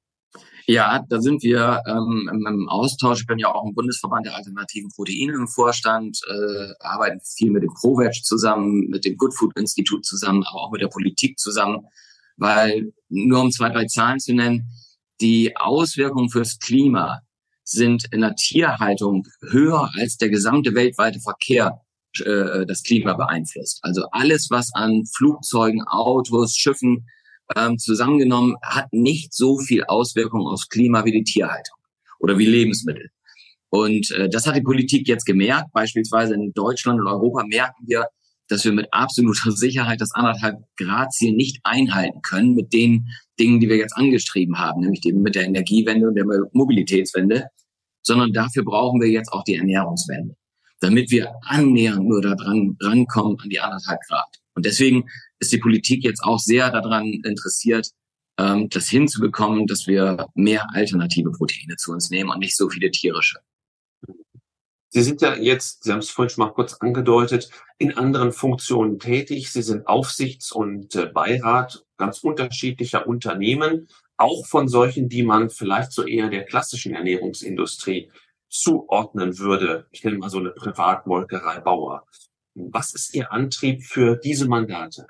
[0.67, 3.21] Ja, da sind wir ähm, im, Austausch.
[3.21, 7.63] Ich bin ja auch im Bundesverband der alternativen Proteine im Vorstand, äh, arbeiten viel mit
[7.63, 11.85] dem ProVeg zusammen, mit dem Good Food Institut zusammen, aber auch mit der Politik zusammen,
[12.39, 14.67] weil nur um zwei, drei Zahlen zu nennen,
[15.21, 17.21] die Auswirkungen fürs Klima
[17.65, 21.81] sind in der Tierhaltung höher als der gesamte weltweite Verkehr
[22.19, 23.79] äh, das Klima beeinflusst.
[23.83, 27.07] Also alles, was an Flugzeugen, Autos, Schiffen
[27.57, 31.77] ähm, zusammengenommen hat nicht so viel Auswirkungen aufs Klima wie die Tierhaltung
[32.19, 33.11] oder wie Lebensmittel.
[33.69, 35.73] Und äh, das hat die Politik jetzt gemerkt.
[35.73, 38.07] Beispielsweise in Deutschland und Europa merken wir,
[38.51, 43.09] dass wir mit absoluter Sicherheit das anderthalb Grad Ziel nicht einhalten können mit den
[43.39, 47.47] Dingen, die wir jetzt angestrieben haben, nämlich eben mit der Energiewende und der Mobilitätswende,
[48.03, 50.35] sondern dafür brauchen wir jetzt auch die Ernährungswende,
[50.81, 54.37] damit wir annähernd nur daran rankommen an die anderthalb Grad.
[54.55, 55.05] Und deswegen
[55.39, 57.89] ist die Politik jetzt auch sehr daran interessiert,
[58.39, 62.91] ähm, das hinzubekommen, dass wir mehr alternative Proteine zu uns nehmen und nicht so viele
[62.91, 63.39] tierische.
[64.93, 67.49] Sie sind ja jetzt, Sie haben es vorhin schon mal kurz angedeutet,
[67.79, 69.53] in anderen Funktionen tätig.
[69.53, 75.93] Sie sind Aufsichts- und äh, Beirat ganz unterschiedlicher Unternehmen, auch von solchen, die man vielleicht
[75.93, 78.11] so eher der klassischen Ernährungsindustrie
[78.49, 79.87] zuordnen würde.
[79.93, 82.05] Ich nenne mal so eine Privatmolkerei Bauer.
[82.55, 85.07] Was ist Ihr Antrieb für diese Mandate?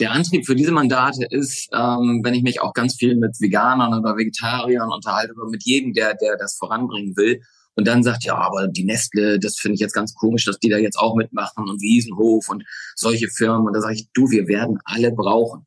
[0.00, 3.94] Der Antrieb für diese Mandate ist, ähm, wenn ich mich auch ganz viel mit Veganern
[3.94, 7.40] oder Vegetariern unterhalte oder mit jedem, der, der das voranbringen will
[7.74, 10.68] und dann sagt, ja, aber die Nestle, das finde ich jetzt ganz komisch, dass die
[10.68, 13.66] da jetzt auch mitmachen und Wiesenhof und solche Firmen.
[13.66, 15.66] Und da sage ich, du, wir werden alle brauchen.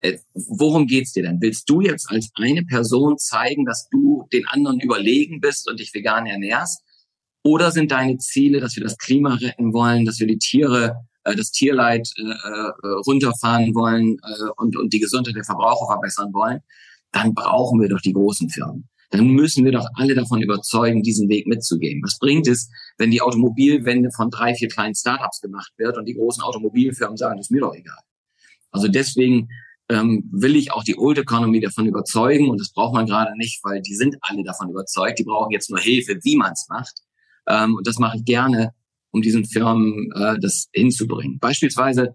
[0.00, 1.40] Äh, worum geht's dir denn?
[1.40, 5.92] Willst du jetzt als eine Person zeigen, dass du den anderen überlegen bist und dich
[5.92, 6.82] vegan ernährst?
[7.44, 11.36] Oder sind deine Ziele, dass wir das Klima retten wollen, dass wir die Tiere äh,
[11.36, 16.60] das Tierleid äh, äh, runterfahren wollen äh, und, und die Gesundheit der Verbraucher verbessern wollen,
[17.12, 18.88] dann brauchen wir doch die großen Firmen.
[19.12, 22.02] Dann müssen wir doch alle davon überzeugen, diesen Weg mitzugehen.
[22.02, 26.14] Was bringt es, wenn die Automobilwende von drei, vier kleinen Startups gemacht wird und die
[26.14, 27.98] großen Automobilfirmen sagen, das ist mir doch egal.
[28.70, 29.48] Also deswegen
[29.90, 33.62] ähm, will ich auch die Old Economy davon überzeugen und das braucht man gerade nicht,
[33.62, 35.18] weil die sind alle davon überzeugt.
[35.18, 36.94] Die brauchen jetzt nur Hilfe, wie man es macht.
[37.46, 38.72] Ähm, und das mache ich gerne
[39.10, 41.38] um diesen Firmen äh, das hinzubringen.
[41.38, 42.14] Beispielsweise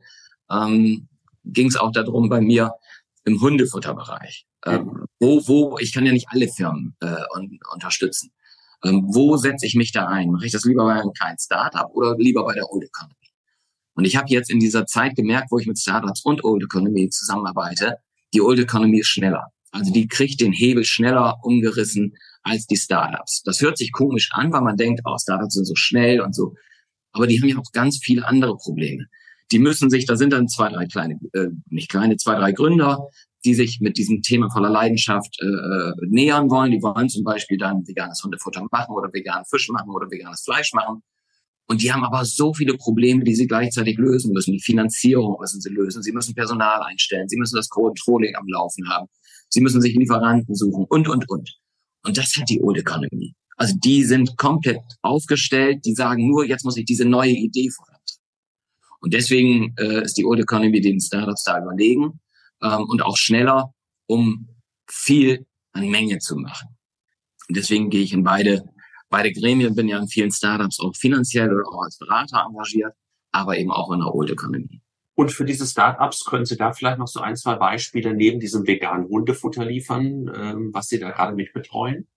[0.50, 1.08] ähm,
[1.44, 2.74] ging es auch darum bei mir
[3.24, 4.48] im Hundefutterbereich.
[4.66, 8.32] Ähm, wo, wo, ich kann ja nicht alle Firmen äh, un unterstützen.
[8.84, 10.32] Ähm, wo setze ich mich da ein?
[10.32, 13.14] Mache ich das lieber bei einem kleinen Startup oder lieber bei der Old Economy?
[13.94, 17.10] Und ich habe jetzt in dieser Zeit gemerkt, wo ich mit Startups und Old Economy
[17.10, 17.98] zusammenarbeite,
[18.34, 19.48] die Old Economy ist schneller.
[19.72, 23.42] Also die kriegt den Hebel schneller umgerissen als die Startups.
[23.44, 26.54] Das hört sich komisch an, weil man denkt, oh, Startups sind so schnell und so
[27.18, 29.08] aber die haben ja auch ganz viele andere Probleme.
[29.52, 33.08] Die müssen sich, da sind dann zwei, drei kleine, äh, nicht kleine, zwei, drei Gründer,
[33.48, 36.72] die sich mit diesem Thema voller Leidenschaft äh, äh, nähern wollen.
[36.72, 40.74] Die wollen zum Beispiel dann veganes Hundefutter machen oder veganen Fisch machen oder veganes Fleisch
[40.74, 41.02] machen.
[41.66, 44.52] Und die haben aber so viele Probleme, die sie gleichzeitig lösen müssen.
[44.52, 46.04] Die Finanzierung müssen sie lösen.
[46.04, 47.30] Sie müssen Personal einstellen.
[47.30, 49.08] Sie müssen das Controlling am Laufen haben.
[49.48, 51.58] Sie müssen sich Lieferanten suchen und, und, und.
[52.04, 53.34] Und das hat die Old Economy.
[53.56, 55.86] Also die sind komplett aufgestellt.
[55.86, 58.24] Die sagen nur, jetzt muss ich diese neue Idee vorantreiben.
[59.00, 62.20] Und deswegen äh, ist die Old Economy den Startups da überlegen
[62.62, 63.74] ähm, und auch schneller,
[64.08, 64.50] um
[64.90, 66.78] viel an Menge zu machen.
[67.48, 68.64] Und deswegen gehe ich in beide,
[69.10, 72.94] beide Gremien, bin ja in vielen Startups auch finanziell oder auch als Berater engagiert,
[73.32, 74.82] aber eben auch in der Old Economy.
[75.16, 78.68] Und für diese Startups können Sie da vielleicht noch so ein, zwei Beispiele neben diesem
[78.68, 82.08] veganen Hundefutter liefern, ähm, was Sie da gerade mit betreuen?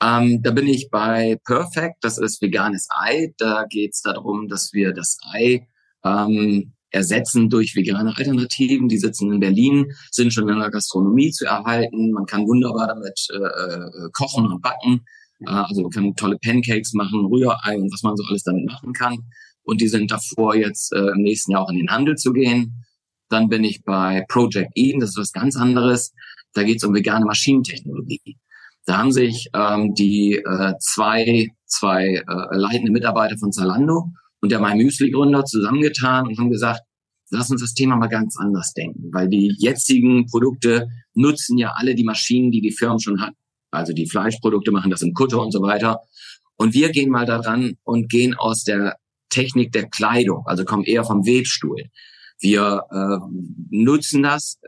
[0.00, 3.34] Ähm, da bin ich bei Perfect, das ist veganes Ei.
[3.36, 5.66] Da geht es darum, dass wir das Ei
[6.04, 8.88] ähm, ersetzen durch vegane Alternativen.
[8.88, 12.12] Die sitzen in Berlin, sind schon in der Gastronomie zu erhalten.
[12.12, 15.04] Man kann wunderbar damit äh, äh, kochen und backen.
[15.40, 18.92] Äh, also man kann tolle Pancakes machen, Rührei und was man so alles damit machen
[18.92, 19.18] kann.
[19.64, 22.84] Und die sind davor, jetzt äh, im nächsten Jahr auch in den Handel zu gehen.
[23.28, 26.12] Dann bin ich bei Project Eden, das ist was ganz anderes.
[26.52, 28.36] Da geht es um vegane Maschinentechnologie.
[28.84, 34.10] Da haben sich ähm, die äh, zwei, zwei äh, leitende Mitarbeiter von Zalando
[34.42, 36.80] und der My Müsli-Gründer zusammengetan und haben gesagt,
[37.30, 41.94] lass uns das Thema mal ganz anders denken, weil die jetzigen Produkte nutzen ja alle
[41.94, 43.36] die Maschinen, die die Firmen schon hatten.
[43.70, 46.00] Also die Fleischprodukte machen das im Kutter und so weiter.
[46.56, 48.96] Und wir gehen mal daran und gehen aus der
[49.30, 51.84] Technik der Kleidung, also kommen eher vom Webstuhl.
[52.38, 53.18] Wir äh,
[53.70, 54.58] nutzen das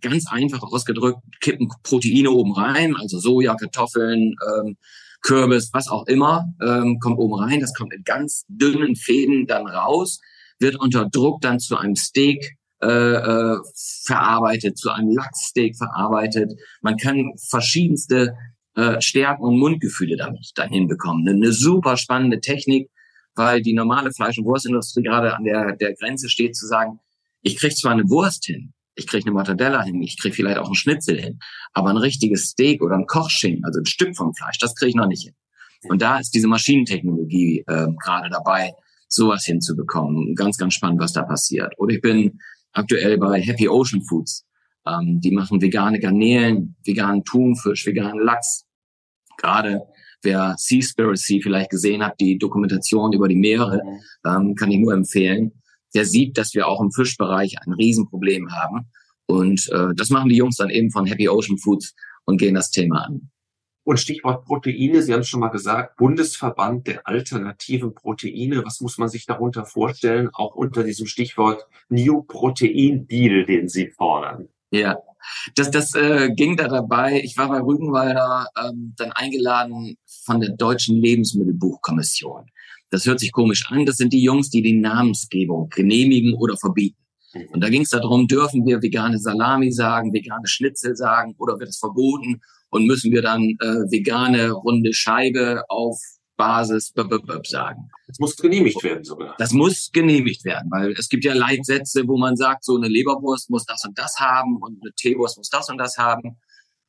[0.00, 4.76] ganz einfach ausgedrückt, kippen Proteine oben rein, also Soja, Kartoffeln, ähm,
[5.22, 7.60] Kürbis, was auch immer, ähm, kommt oben rein.
[7.60, 10.20] Das kommt in ganz dünnen Fäden dann raus,
[10.58, 13.58] wird unter Druck dann zu einem Steak äh, äh,
[14.06, 16.52] verarbeitet, zu einem Lachssteak verarbeitet.
[16.80, 18.36] Man kann verschiedenste
[18.76, 21.28] äh, Stärken und Mundgefühle damit dann hinbekommen.
[21.28, 22.88] Eine, super spannende Technik,
[23.34, 27.00] weil die normale Fleisch- und Wurstindustrie gerade an der, der Grenze steht zu sagen,
[27.42, 30.66] ich krieg zwar eine Wurst hin, ich kriege eine Mortadella hin, ich kriege vielleicht auch
[30.66, 31.38] einen Schnitzel hin,
[31.72, 34.96] aber ein richtiges Steak oder ein Kochschinken, also ein Stück vom Fleisch, das kriege ich
[34.96, 35.34] noch nicht hin.
[35.88, 38.72] Und da ist diese Maschinentechnologie äh, gerade dabei,
[39.06, 40.34] sowas hinzubekommen.
[40.34, 41.72] Ganz, ganz spannend, was da passiert.
[41.78, 42.40] Oder ich bin
[42.72, 44.44] aktuell bei Happy Ocean Foods.
[44.86, 48.66] Ähm, die machen vegane Garnelen, veganen Thunfisch, veganen Lachs.
[49.36, 49.82] Gerade
[50.22, 53.80] wer Seaspiracy vielleicht gesehen hat, die Dokumentation über die Meere,
[54.26, 55.57] ähm, kann ich nur empfehlen
[55.94, 58.90] der sieht, dass wir auch im Fischbereich ein Riesenproblem haben.
[59.26, 62.70] Und äh, das machen die Jungs dann eben von Happy Ocean Foods und gehen das
[62.70, 63.30] Thema an.
[63.84, 68.62] Und Stichwort Proteine, Sie haben es schon mal gesagt, Bundesverband der alternativen Proteine.
[68.64, 73.88] Was muss man sich darunter vorstellen, auch unter diesem Stichwort New Protein Deal, den Sie
[73.88, 74.48] fordern?
[74.70, 74.98] Ja,
[75.54, 77.22] das, das äh, ging da dabei.
[77.22, 82.44] Ich war bei Rügenwalder ähm, dann eingeladen von der Deutschen Lebensmittelbuchkommission.
[82.90, 83.84] Das hört sich komisch an.
[83.86, 86.98] Das sind die Jungs, die die Namensgebung genehmigen oder verbieten.
[87.34, 87.48] Mhm.
[87.52, 91.68] Und da ging es darum, dürfen wir vegane Salami sagen, vegane Schnitzel sagen oder wird
[91.70, 92.40] es verboten?
[92.70, 95.98] Und müssen wir dann äh, vegane runde Scheibe auf
[96.36, 97.90] Basis b -b -b sagen.
[98.06, 99.34] Das muss genehmigt werden sogar.
[99.38, 103.50] Das muss genehmigt werden, weil es gibt ja Leitsätze, wo man sagt, so eine Leberwurst
[103.50, 106.38] muss das und das haben und eine Teewurst muss das und das haben.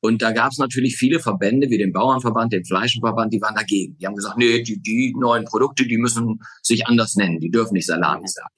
[0.01, 3.97] Und da gab es natürlich viele Verbände wie den Bauernverband, den Fleischenverband, die waren dagegen.
[3.97, 7.73] Die haben gesagt, nee, die, die neuen Produkte, die müssen sich anders nennen, die dürfen
[7.73, 8.53] nicht Salami sagen.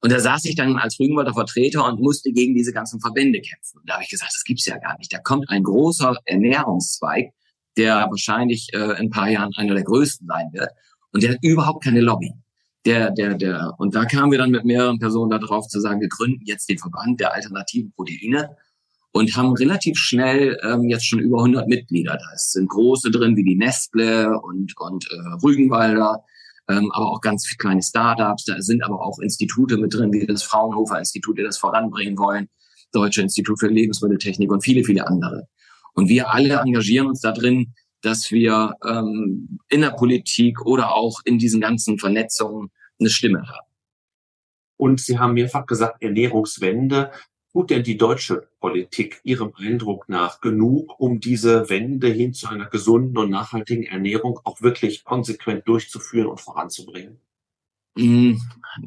[0.00, 3.78] Und da saß ich dann als Rügenwalder Vertreter und musste gegen diese ganzen Verbände kämpfen.
[3.78, 5.12] Und da habe ich gesagt, das gibt's ja gar nicht.
[5.12, 7.30] Da kommt ein großer Ernährungszweig,
[7.76, 10.68] der wahrscheinlich äh, in ein paar Jahren einer der größten sein wird.
[11.12, 12.32] Und der hat überhaupt keine Lobby.
[12.84, 16.08] Der, der, der, und da kamen wir dann mit mehreren Personen darauf zu sagen, wir
[16.08, 18.56] gründen jetzt den Verband der alternativen Proteine
[19.14, 22.18] und haben relativ schnell ähm, jetzt schon über 100 Mitglieder.
[22.18, 26.24] Da sind große drin wie die Nestle und, und äh, Rügenwalder,
[26.68, 28.44] ähm, aber auch ganz kleine Startups.
[28.44, 32.48] Da sind aber auch Institute mit drin, wie das Fraunhofer Institut, die das voranbringen wollen,
[32.90, 35.46] Deutsche Institut für Lebensmitteltechnik und viele, viele andere.
[35.94, 37.72] Und wir alle engagieren uns da drin,
[38.02, 43.68] dass wir ähm, in der Politik oder auch in diesen ganzen Vernetzungen eine Stimme haben.
[44.76, 47.12] Und Sie haben mehrfach gesagt, Ernährungswende
[47.54, 52.66] tut denn die deutsche Politik Ihrem Eindruck nach genug, um diese Wende hin zu einer
[52.66, 57.20] gesunden und nachhaltigen Ernährung auch wirklich konsequent durchzuführen und voranzubringen?
[57.94, 58.34] Mm,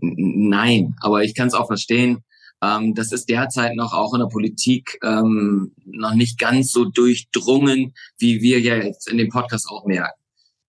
[0.01, 2.25] nein, aber ich kann es auch verstehen.
[2.61, 7.93] Ähm, das ist derzeit noch auch in der Politik ähm, noch nicht ganz so durchdrungen,
[8.17, 10.19] wie wir ja jetzt in dem Podcast auch merken.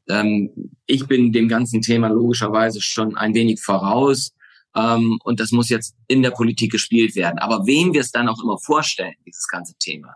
[0.09, 4.35] Ähm, ich bin dem ganzen Thema logischerweise schon ein wenig voraus.
[4.79, 7.39] Ähm, und das muss jetzt in der Politik gespielt werden.
[7.39, 10.15] Aber wem wir es dann auch immer vorstellen, dieses ganze Thema.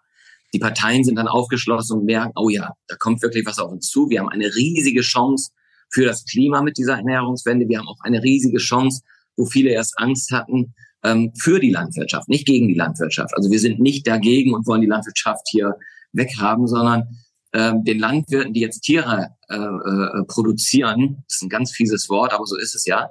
[0.55, 3.89] Die Parteien sind dann aufgeschlossen und merken, oh ja, da kommt wirklich was auf uns
[3.89, 4.11] zu.
[4.11, 5.51] Wir haben eine riesige Chance,
[5.93, 7.69] für das Klima mit dieser Ernährungswende.
[7.69, 9.03] Wir haben auch eine riesige Chance,
[9.37, 13.35] wo viele erst Angst hatten, ähm, für die Landwirtschaft, nicht gegen die Landwirtschaft.
[13.37, 15.77] Also wir sind nicht dagegen und wollen die Landwirtschaft hier
[16.13, 17.19] weghaben, sondern
[17.53, 22.47] ähm, den Landwirten, die jetzt Tiere äh, äh, produzieren, ist ein ganz fieses Wort, aber
[22.47, 23.11] so ist es ja,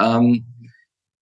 [0.00, 0.46] ähm,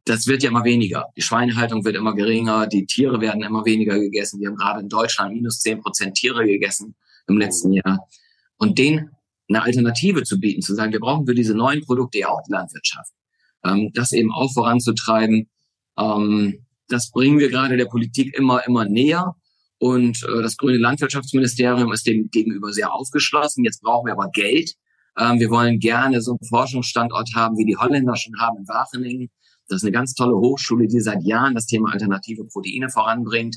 [0.06, 1.06] das wird ja immer weniger.
[1.16, 4.40] Die Schweinehaltung wird immer geringer, die Tiere werden immer weniger gegessen.
[4.40, 6.94] Wir haben gerade in Deutschland minus zehn Prozent Tiere gegessen
[7.26, 8.06] im letzten Jahr.
[8.56, 9.10] Und denen
[9.48, 12.52] eine Alternative zu bieten, zu sagen, wir brauchen für diese neuen Produkte ja auch die
[12.52, 13.12] Landwirtschaft.
[13.64, 15.48] Ähm, das eben auch voranzutreiben,
[15.98, 19.34] ähm, das bringen wir gerade der Politik immer, immer näher.
[19.78, 23.64] Und äh, das grüne Landwirtschaftsministerium ist dem gegenüber sehr aufgeschlossen.
[23.64, 24.74] Jetzt brauchen wir aber Geld.
[25.18, 29.30] Ähm, wir wollen gerne so einen Forschungsstandort haben, wie die Holländer schon haben in Wageningen.
[29.68, 33.56] Das ist eine ganz tolle Hochschule, die seit Jahren das Thema alternative Proteine voranbringt.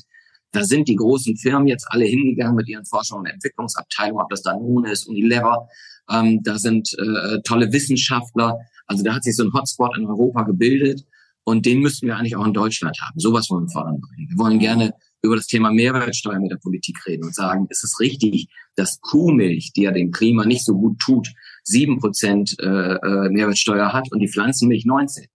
[0.52, 4.42] Da sind die großen Firmen jetzt alle hingegangen mit ihren Forschung- und Entwicklungsabteilungen, ob das
[4.42, 5.68] Danone ist, Unilever.
[6.10, 8.58] Ähm, da sind äh, tolle Wissenschaftler.
[8.86, 11.04] Also da hat sich so ein Hotspot in Europa gebildet.
[11.44, 13.18] Und den müssten wir eigentlich auch in Deutschland haben.
[13.18, 14.28] Sowas wollen wir voranbringen.
[14.28, 14.92] Wir wollen gerne
[15.22, 19.72] über das Thema Mehrwertsteuer mit der Politik reden und sagen, ist es richtig, dass Kuhmilch,
[19.74, 21.28] die ja dem Klima nicht so gut tut,
[21.62, 25.26] sieben Prozent äh, äh Mehrwertsteuer hat und die Pflanzenmilch 19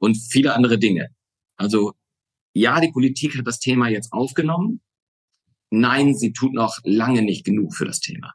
[0.00, 1.08] und viele andere Dinge.
[1.56, 1.92] Also
[2.52, 4.80] ja, die Politik hat das Thema jetzt aufgenommen.
[5.70, 8.32] Nein, sie tut noch lange nicht genug für das Thema.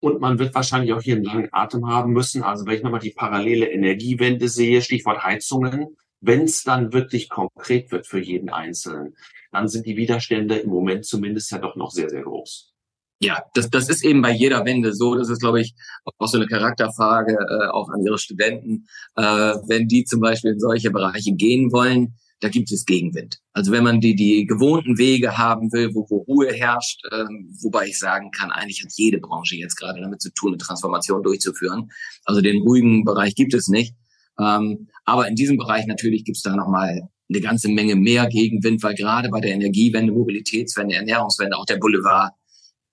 [0.00, 2.42] Und man wird wahrscheinlich auch hier einen langen Atem haben müssen.
[2.42, 7.90] Also wenn ich nochmal die parallele Energiewende sehe, Stichwort Heizungen, wenn es dann wirklich konkret
[7.90, 9.16] wird für jeden Einzelnen,
[9.50, 12.72] dann sind die Widerstände im Moment zumindest ja doch noch sehr, sehr groß.
[13.20, 15.16] Ja, das, das ist eben bei jeder Wende so.
[15.16, 15.74] Das ist, glaube ich,
[16.18, 18.86] auch so eine Charakterfrage äh, auch an Ihre Studenten.
[19.16, 23.38] Äh, wenn die zum Beispiel in solche Bereiche gehen wollen, da gibt es Gegenwind.
[23.52, 27.24] Also wenn man die, die gewohnten Wege haben will, wo, wo Ruhe herrscht, äh,
[27.60, 31.22] wobei ich sagen kann, eigentlich hat jede Branche jetzt gerade damit zu tun, eine Transformation
[31.24, 31.90] durchzuführen.
[32.24, 33.96] Also den ruhigen Bereich gibt es nicht.
[34.38, 38.82] Ähm, aber in diesem Bereich natürlich gibt es da nochmal eine ganze Menge mehr Gegenwind,
[38.84, 42.32] weil gerade bei der Energiewende, Mobilitätswende, Ernährungswende auch der Boulevard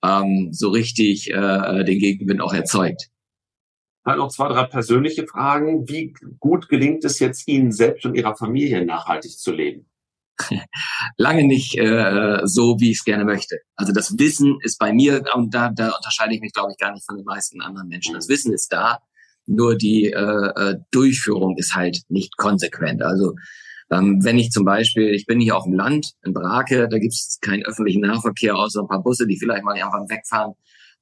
[0.06, 3.08] ähm, so richtig äh, den Gegenwind auch erzeugt.
[4.04, 5.88] Halt noch zwei, drei persönliche Fragen.
[5.88, 9.86] Wie gut gelingt es jetzt Ihnen selbst und Ihrer Familie nachhaltig zu leben?
[11.16, 13.58] Lange nicht äh, so, wie ich es gerne möchte.
[13.74, 16.92] Also das Wissen ist bei mir, und da, da unterscheide ich mich, glaube ich, gar
[16.92, 18.14] nicht von den meisten anderen Menschen.
[18.14, 19.00] Das Wissen ist da.
[19.46, 23.02] Nur die äh, äh, Durchführung ist halt nicht konsequent.
[23.02, 23.34] Also
[23.90, 27.12] ähm, wenn ich zum Beispiel, ich bin hier auf dem Land in Brake, da gibt
[27.12, 30.54] es keinen öffentlichen Nahverkehr außer ein paar Busse, die vielleicht mal irgendwann wegfahren.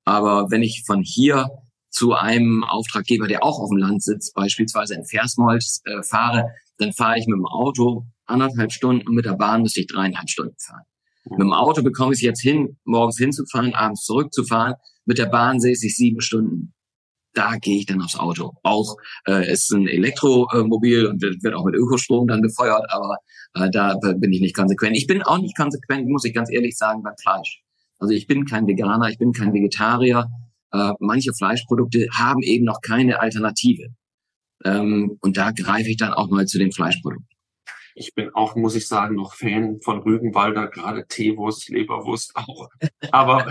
[0.05, 1.49] Aber wenn ich von hier
[1.91, 6.93] zu einem Auftraggeber, der auch auf dem Land sitzt, beispielsweise in Versmold äh, fahre, dann
[6.93, 10.57] fahre ich mit dem Auto anderthalb Stunden und mit der Bahn müsste ich dreieinhalb Stunden
[10.59, 10.83] fahren.
[11.31, 14.75] Mit dem Auto bekomme ich es jetzt hin, morgens hinzufahren, abends zurückzufahren.
[15.07, 16.74] Mit der Bahn sehe ich sieben Stunden
[17.35, 18.53] da gehe ich dann aufs Auto.
[18.63, 18.97] Auch
[19.29, 23.17] äh, ist ein Elektromobil und wird auch mit Ökostrom dann befeuert, aber
[23.55, 24.97] äh, da bin ich nicht konsequent.
[24.97, 27.63] Ich bin auch nicht konsequent, muss ich ganz ehrlich sagen, beim Fleisch.
[27.99, 30.29] Also ich bin kein Veganer, ich bin kein Vegetarier.
[30.73, 33.89] Äh, manche Fleischprodukte haben eben noch keine Alternative.
[34.65, 37.29] Ähm, und da greife ich dann auch mal zu den Fleischprodukten.
[37.97, 42.69] Ich bin auch, muss ich sagen, noch Fan von Rügenwalder, gerade Teewurst, Leberwurst auch.
[43.13, 43.47] Aber,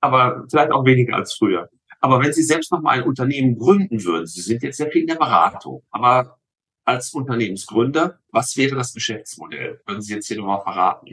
[0.00, 1.68] aber vielleicht auch weniger als früher.
[2.00, 5.02] Aber wenn Sie selbst noch mal ein Unternehmen gründen würden, Sie sind jetzt sehr viel
[5.02, 6.38] in der Beratung, aber
[6.84, 9.80] als Unternehmensgründer, was wäre das Geschäftsmodell?
[9.84, 11.06] Würden Sie jetzt hier nochmal verraten?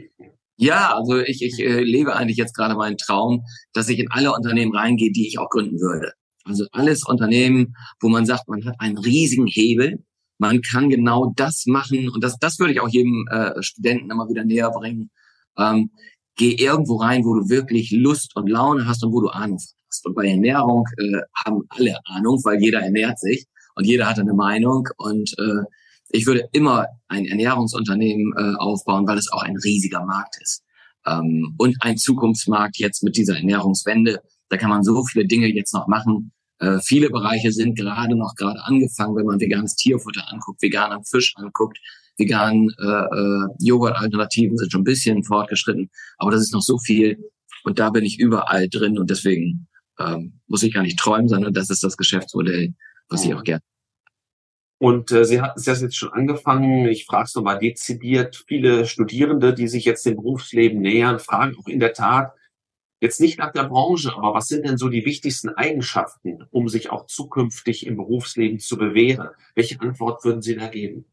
[0.56, 3.44] Ja, also ich, ich äh, lebe eigentlich jetzt gerade meinen Traum,
[3.74, 6.12] dass ich in alle Unternehmen reingehe, die ich auch gründen würde.
[6.44, 10.02] Also alles Unternehmen, wo man sagt, man hat einen riesigen Hebel,
[10.38, 14.28] man kann genau das machen und das, das würde ich auch jedem äh, Studenten immer
[14.28, 15.10] wieder näher bringen.
[15.58, 15.90] Ähm,
[16.36, 19.75] geh irgendwo rein, wo du wirklich Lust und Laune hast und wo du Ahnung hast.
[20.04, 24.34] Und bei Ernährung äh, haben alle Ahnung, weil jeder ernährt sich und jeder hat eine
[24.34, 24.88] Meinung.
[24.96, 25.64] Und äh,
[26.10, 30.62] ich würde immer ein Ernährungsunternehmen äh, aufbauen, weil es auch ein riesiger Markt ist.
[31.06, 34.20] Ähm, und ein Zukunftsmarkt jetzt mit dieser Ernährungswende.
[34.48, 36.32] Da kann man so viele Dinge jetzt noch machen.
[36.58, 41.34] Äh, viele Bereiche sind gerade noch gerade angefangen, wenn man veganes Tierfutter anguckt, veganen Fisch
[41.36, 41.78] anguckt,
[42.16, 47.18] veganen äh, äh, Joghurt-Alternativen sind schon ein bisschen fortgeschritten, aber das ist noch so viel
[47.64, 49.68] und da bin ich überall drin und deswegen
[49.98, 52.74] ähm, muss ich gar nicht träumen, sondern das ist das Geschäftsmodell,
[53.08, 53.62] was ich auch gerne.
[54.78, 56.86] Und äh, Sie hatten es jetzt schon angefangen.
[56.86, 58.44] Ich frage es nochmal dezidiert.
[58.46, 62.32] Viele Studierende, die sich jetzt dem Berufsleben nähern, fragen auch in der Tat
[63.00, 66.90] jetzt nicht nach der Branche, aber was sind denn so die wichtigsten Eigenschaften, um sich
[66.90, 69.28] auch zukünftig im Berufsleben zu bewähren?
[69.54, 71.04] Welche Antwort würden Sie da geben?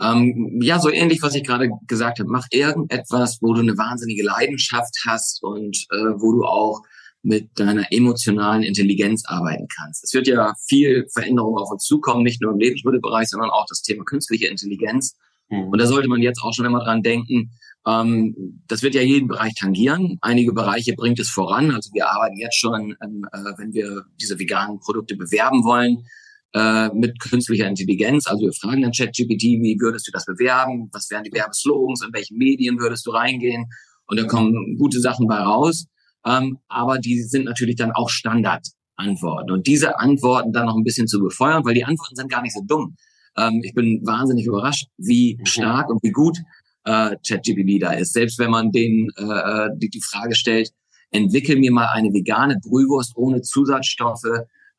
[0.00, 2.30] Ähm, ja, so ähnlich, was ich gerade gesagt habe.
[2.30, 6.82] Mach irgendetwas, wo du eine wahnsinnige Leidenschaft hast und äh, wo du auch
[7.24, 10.04] mit deiner emotionalen Intelligenz arbeiten kannst.
[10.04, 13.82] Es wird ja viel Veränderung auf uns zukommen, nicht nur im Lebensmittelbereich, sondern auch das
[13.82, 15.16] Thema künstliche Intelligenz.
[15.48, 15.68] Mhm.
[15.68, 17.50] Und da sollte man jetzt auch schon immer dran denken,
[17.86, 20.18] ähm, das wird ja jeden Bereich tangieren.
[20.20, 21.70] Einige Bereiche bringt es voran.
[21.70, 26.04] Also wir arbeiten jetzt schon, ähm, äh, wenn wir diese veganen Produkte bewerben wollen,
[26.52, 28.26] äh, mit künstlicher Intelligenz.
[28.26, 30.90] Also wir fragen dann ChatGPT, wie würdest du das bewerben?
[30.92, 32.04] Was wären die Werbeslogans?
[32.04, 33.66] In welchen Medien würdest du reingehen?
[34.06, 35.86] Und da kommen gute Sachen bei raus.
[36.26, 39.50] Ähm, aber die sind natürlich dann auch Standardantworten.
[39.50, 42.54] Und diese Antworten dann noch ein bisschen zu befeuern, weil die Antworten sind gar nicht
[42.54, 42.96] so dumm.
[43.36, 45.46] Ähm, ich bin wahnsinnig überrascht, wie mhm.
[45.46, 46.38] stark und wie gut
[46.84, 48.12] äh, ChatGPT da ist.
[48.12, 50.70] Selbst wenn man den äh, äh, die, die Frage stellt,
[51.10, 54.24] entwickel mir mal eine vegane Brühwurst ohne Zusatzstoffe,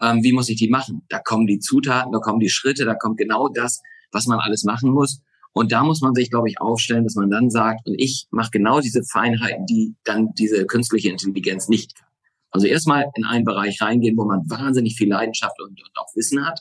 [0.02, 1.04] ähm, wie muss ich die machen?
[1.10, 3.82] Da kommen die Zutaten, da kommen die Schritte, da kommt genau das,
[4.12, 5.22] was man alles machen muss.
[5.58, 8.51] Und da muss man sich, glaube ich, aufstellen, dass man dann sagt, und ich mache
[8.51, 12.10] genau diese Feinheiten, die dann diese künstliche Intelligenz nicht kann.
[12.51, 16.45] Also erstmal in einen Bereich reingehen, wo man wahnsinnig viel Leidenschaft und, und auch Wissen
[16.45, 16.60] hat.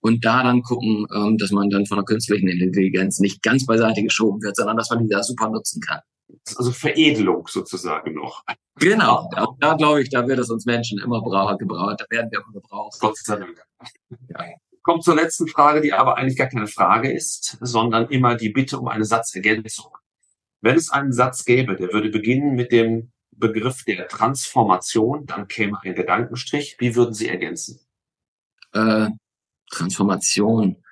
[0.00, 4.02] Und da dann gucken, ähm, dass man dann von der künstlichen Intelligenz nicht ganz beiseite
[4.02, 6.00] geschoben wird, sondern dass man die da super nutzen kann.
[6.54, 8.44] Also Veredelung sozusagen noch.
[8.78, 12.40] Genau, da, da glaube ich, da wird es uns Menschen immer gebraucht, da werden wir
[12.40, 13.00] immer gebraucht.
[13.00, 13.58] Gott sei Dank.
[14.28, 14.44] Ja
[14.88, 18.78] kommt zur letzten Frage, die aber eigentlich gar keine Frage ist, sondern immer die Bitte
[18.78, 19.92] um eine Satzergänzung.
[20.62, 25.78] Wenn es einen Satz gäbe, der würde beginnen mit dem Begriff der Transformation, dann käme
[25.82, 26.76] ein Gedankenstrich.
[26.78, 27.80] Wie würden Sie ergänzen?
[28.72, 29.10] Äh,
[29.70, 30.82] Transformation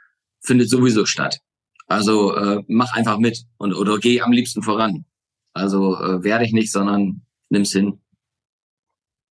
[0.41, 1.41] findet sowieso statt.
[1.87, 5.07] Also äh, mach einfach mit und oder geh am liebsten voran.
[5.55, 7.99] Also äh, werde ich nicht, sondern nimm's hin.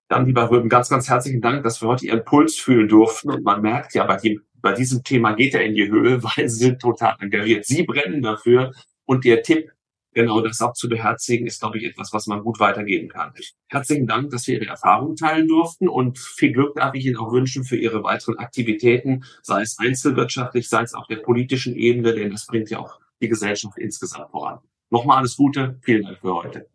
[0.08, 3.32] Dann, lieber Rüben, ganz, ganz herzlichen Dank, dass wir heute Ihren Puls fühlen durften.
[3.32, 6.50] Und man merkt ja bei dem bei diesem Thema geht er in die Höhe, weil
[6.50, 7.66] sie sind total engagiert.
[7.66, 8.74] Sie brennen dafür
[9.06, 9.72] und Ihr Tipp,
[10.12, 13.32] genau das auch zu beherzigen, ist, glaube ich, etwas, was man gut weitergeben kann.
[13.68, 17.32] Herzlichen Dank, dass wir Ihre Erfahrungen teilen durften und viel Glück darf ich Ihnen auch
[17.32, 22.32] wünschen für Ihre weiteren Aktivitäten, sei es einzelwirtschaftlich, sei es auf der politischen Ebene, denn
[22.32, 24.60] das bringt ja auch die Gesellschaft insgesamt voran.
[24.90, 26.68] Nochmal alles Gute, vielen Dank für heute.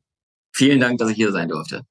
[0.52, 1.89] Vielen Dank, dass ich hier sein durfte.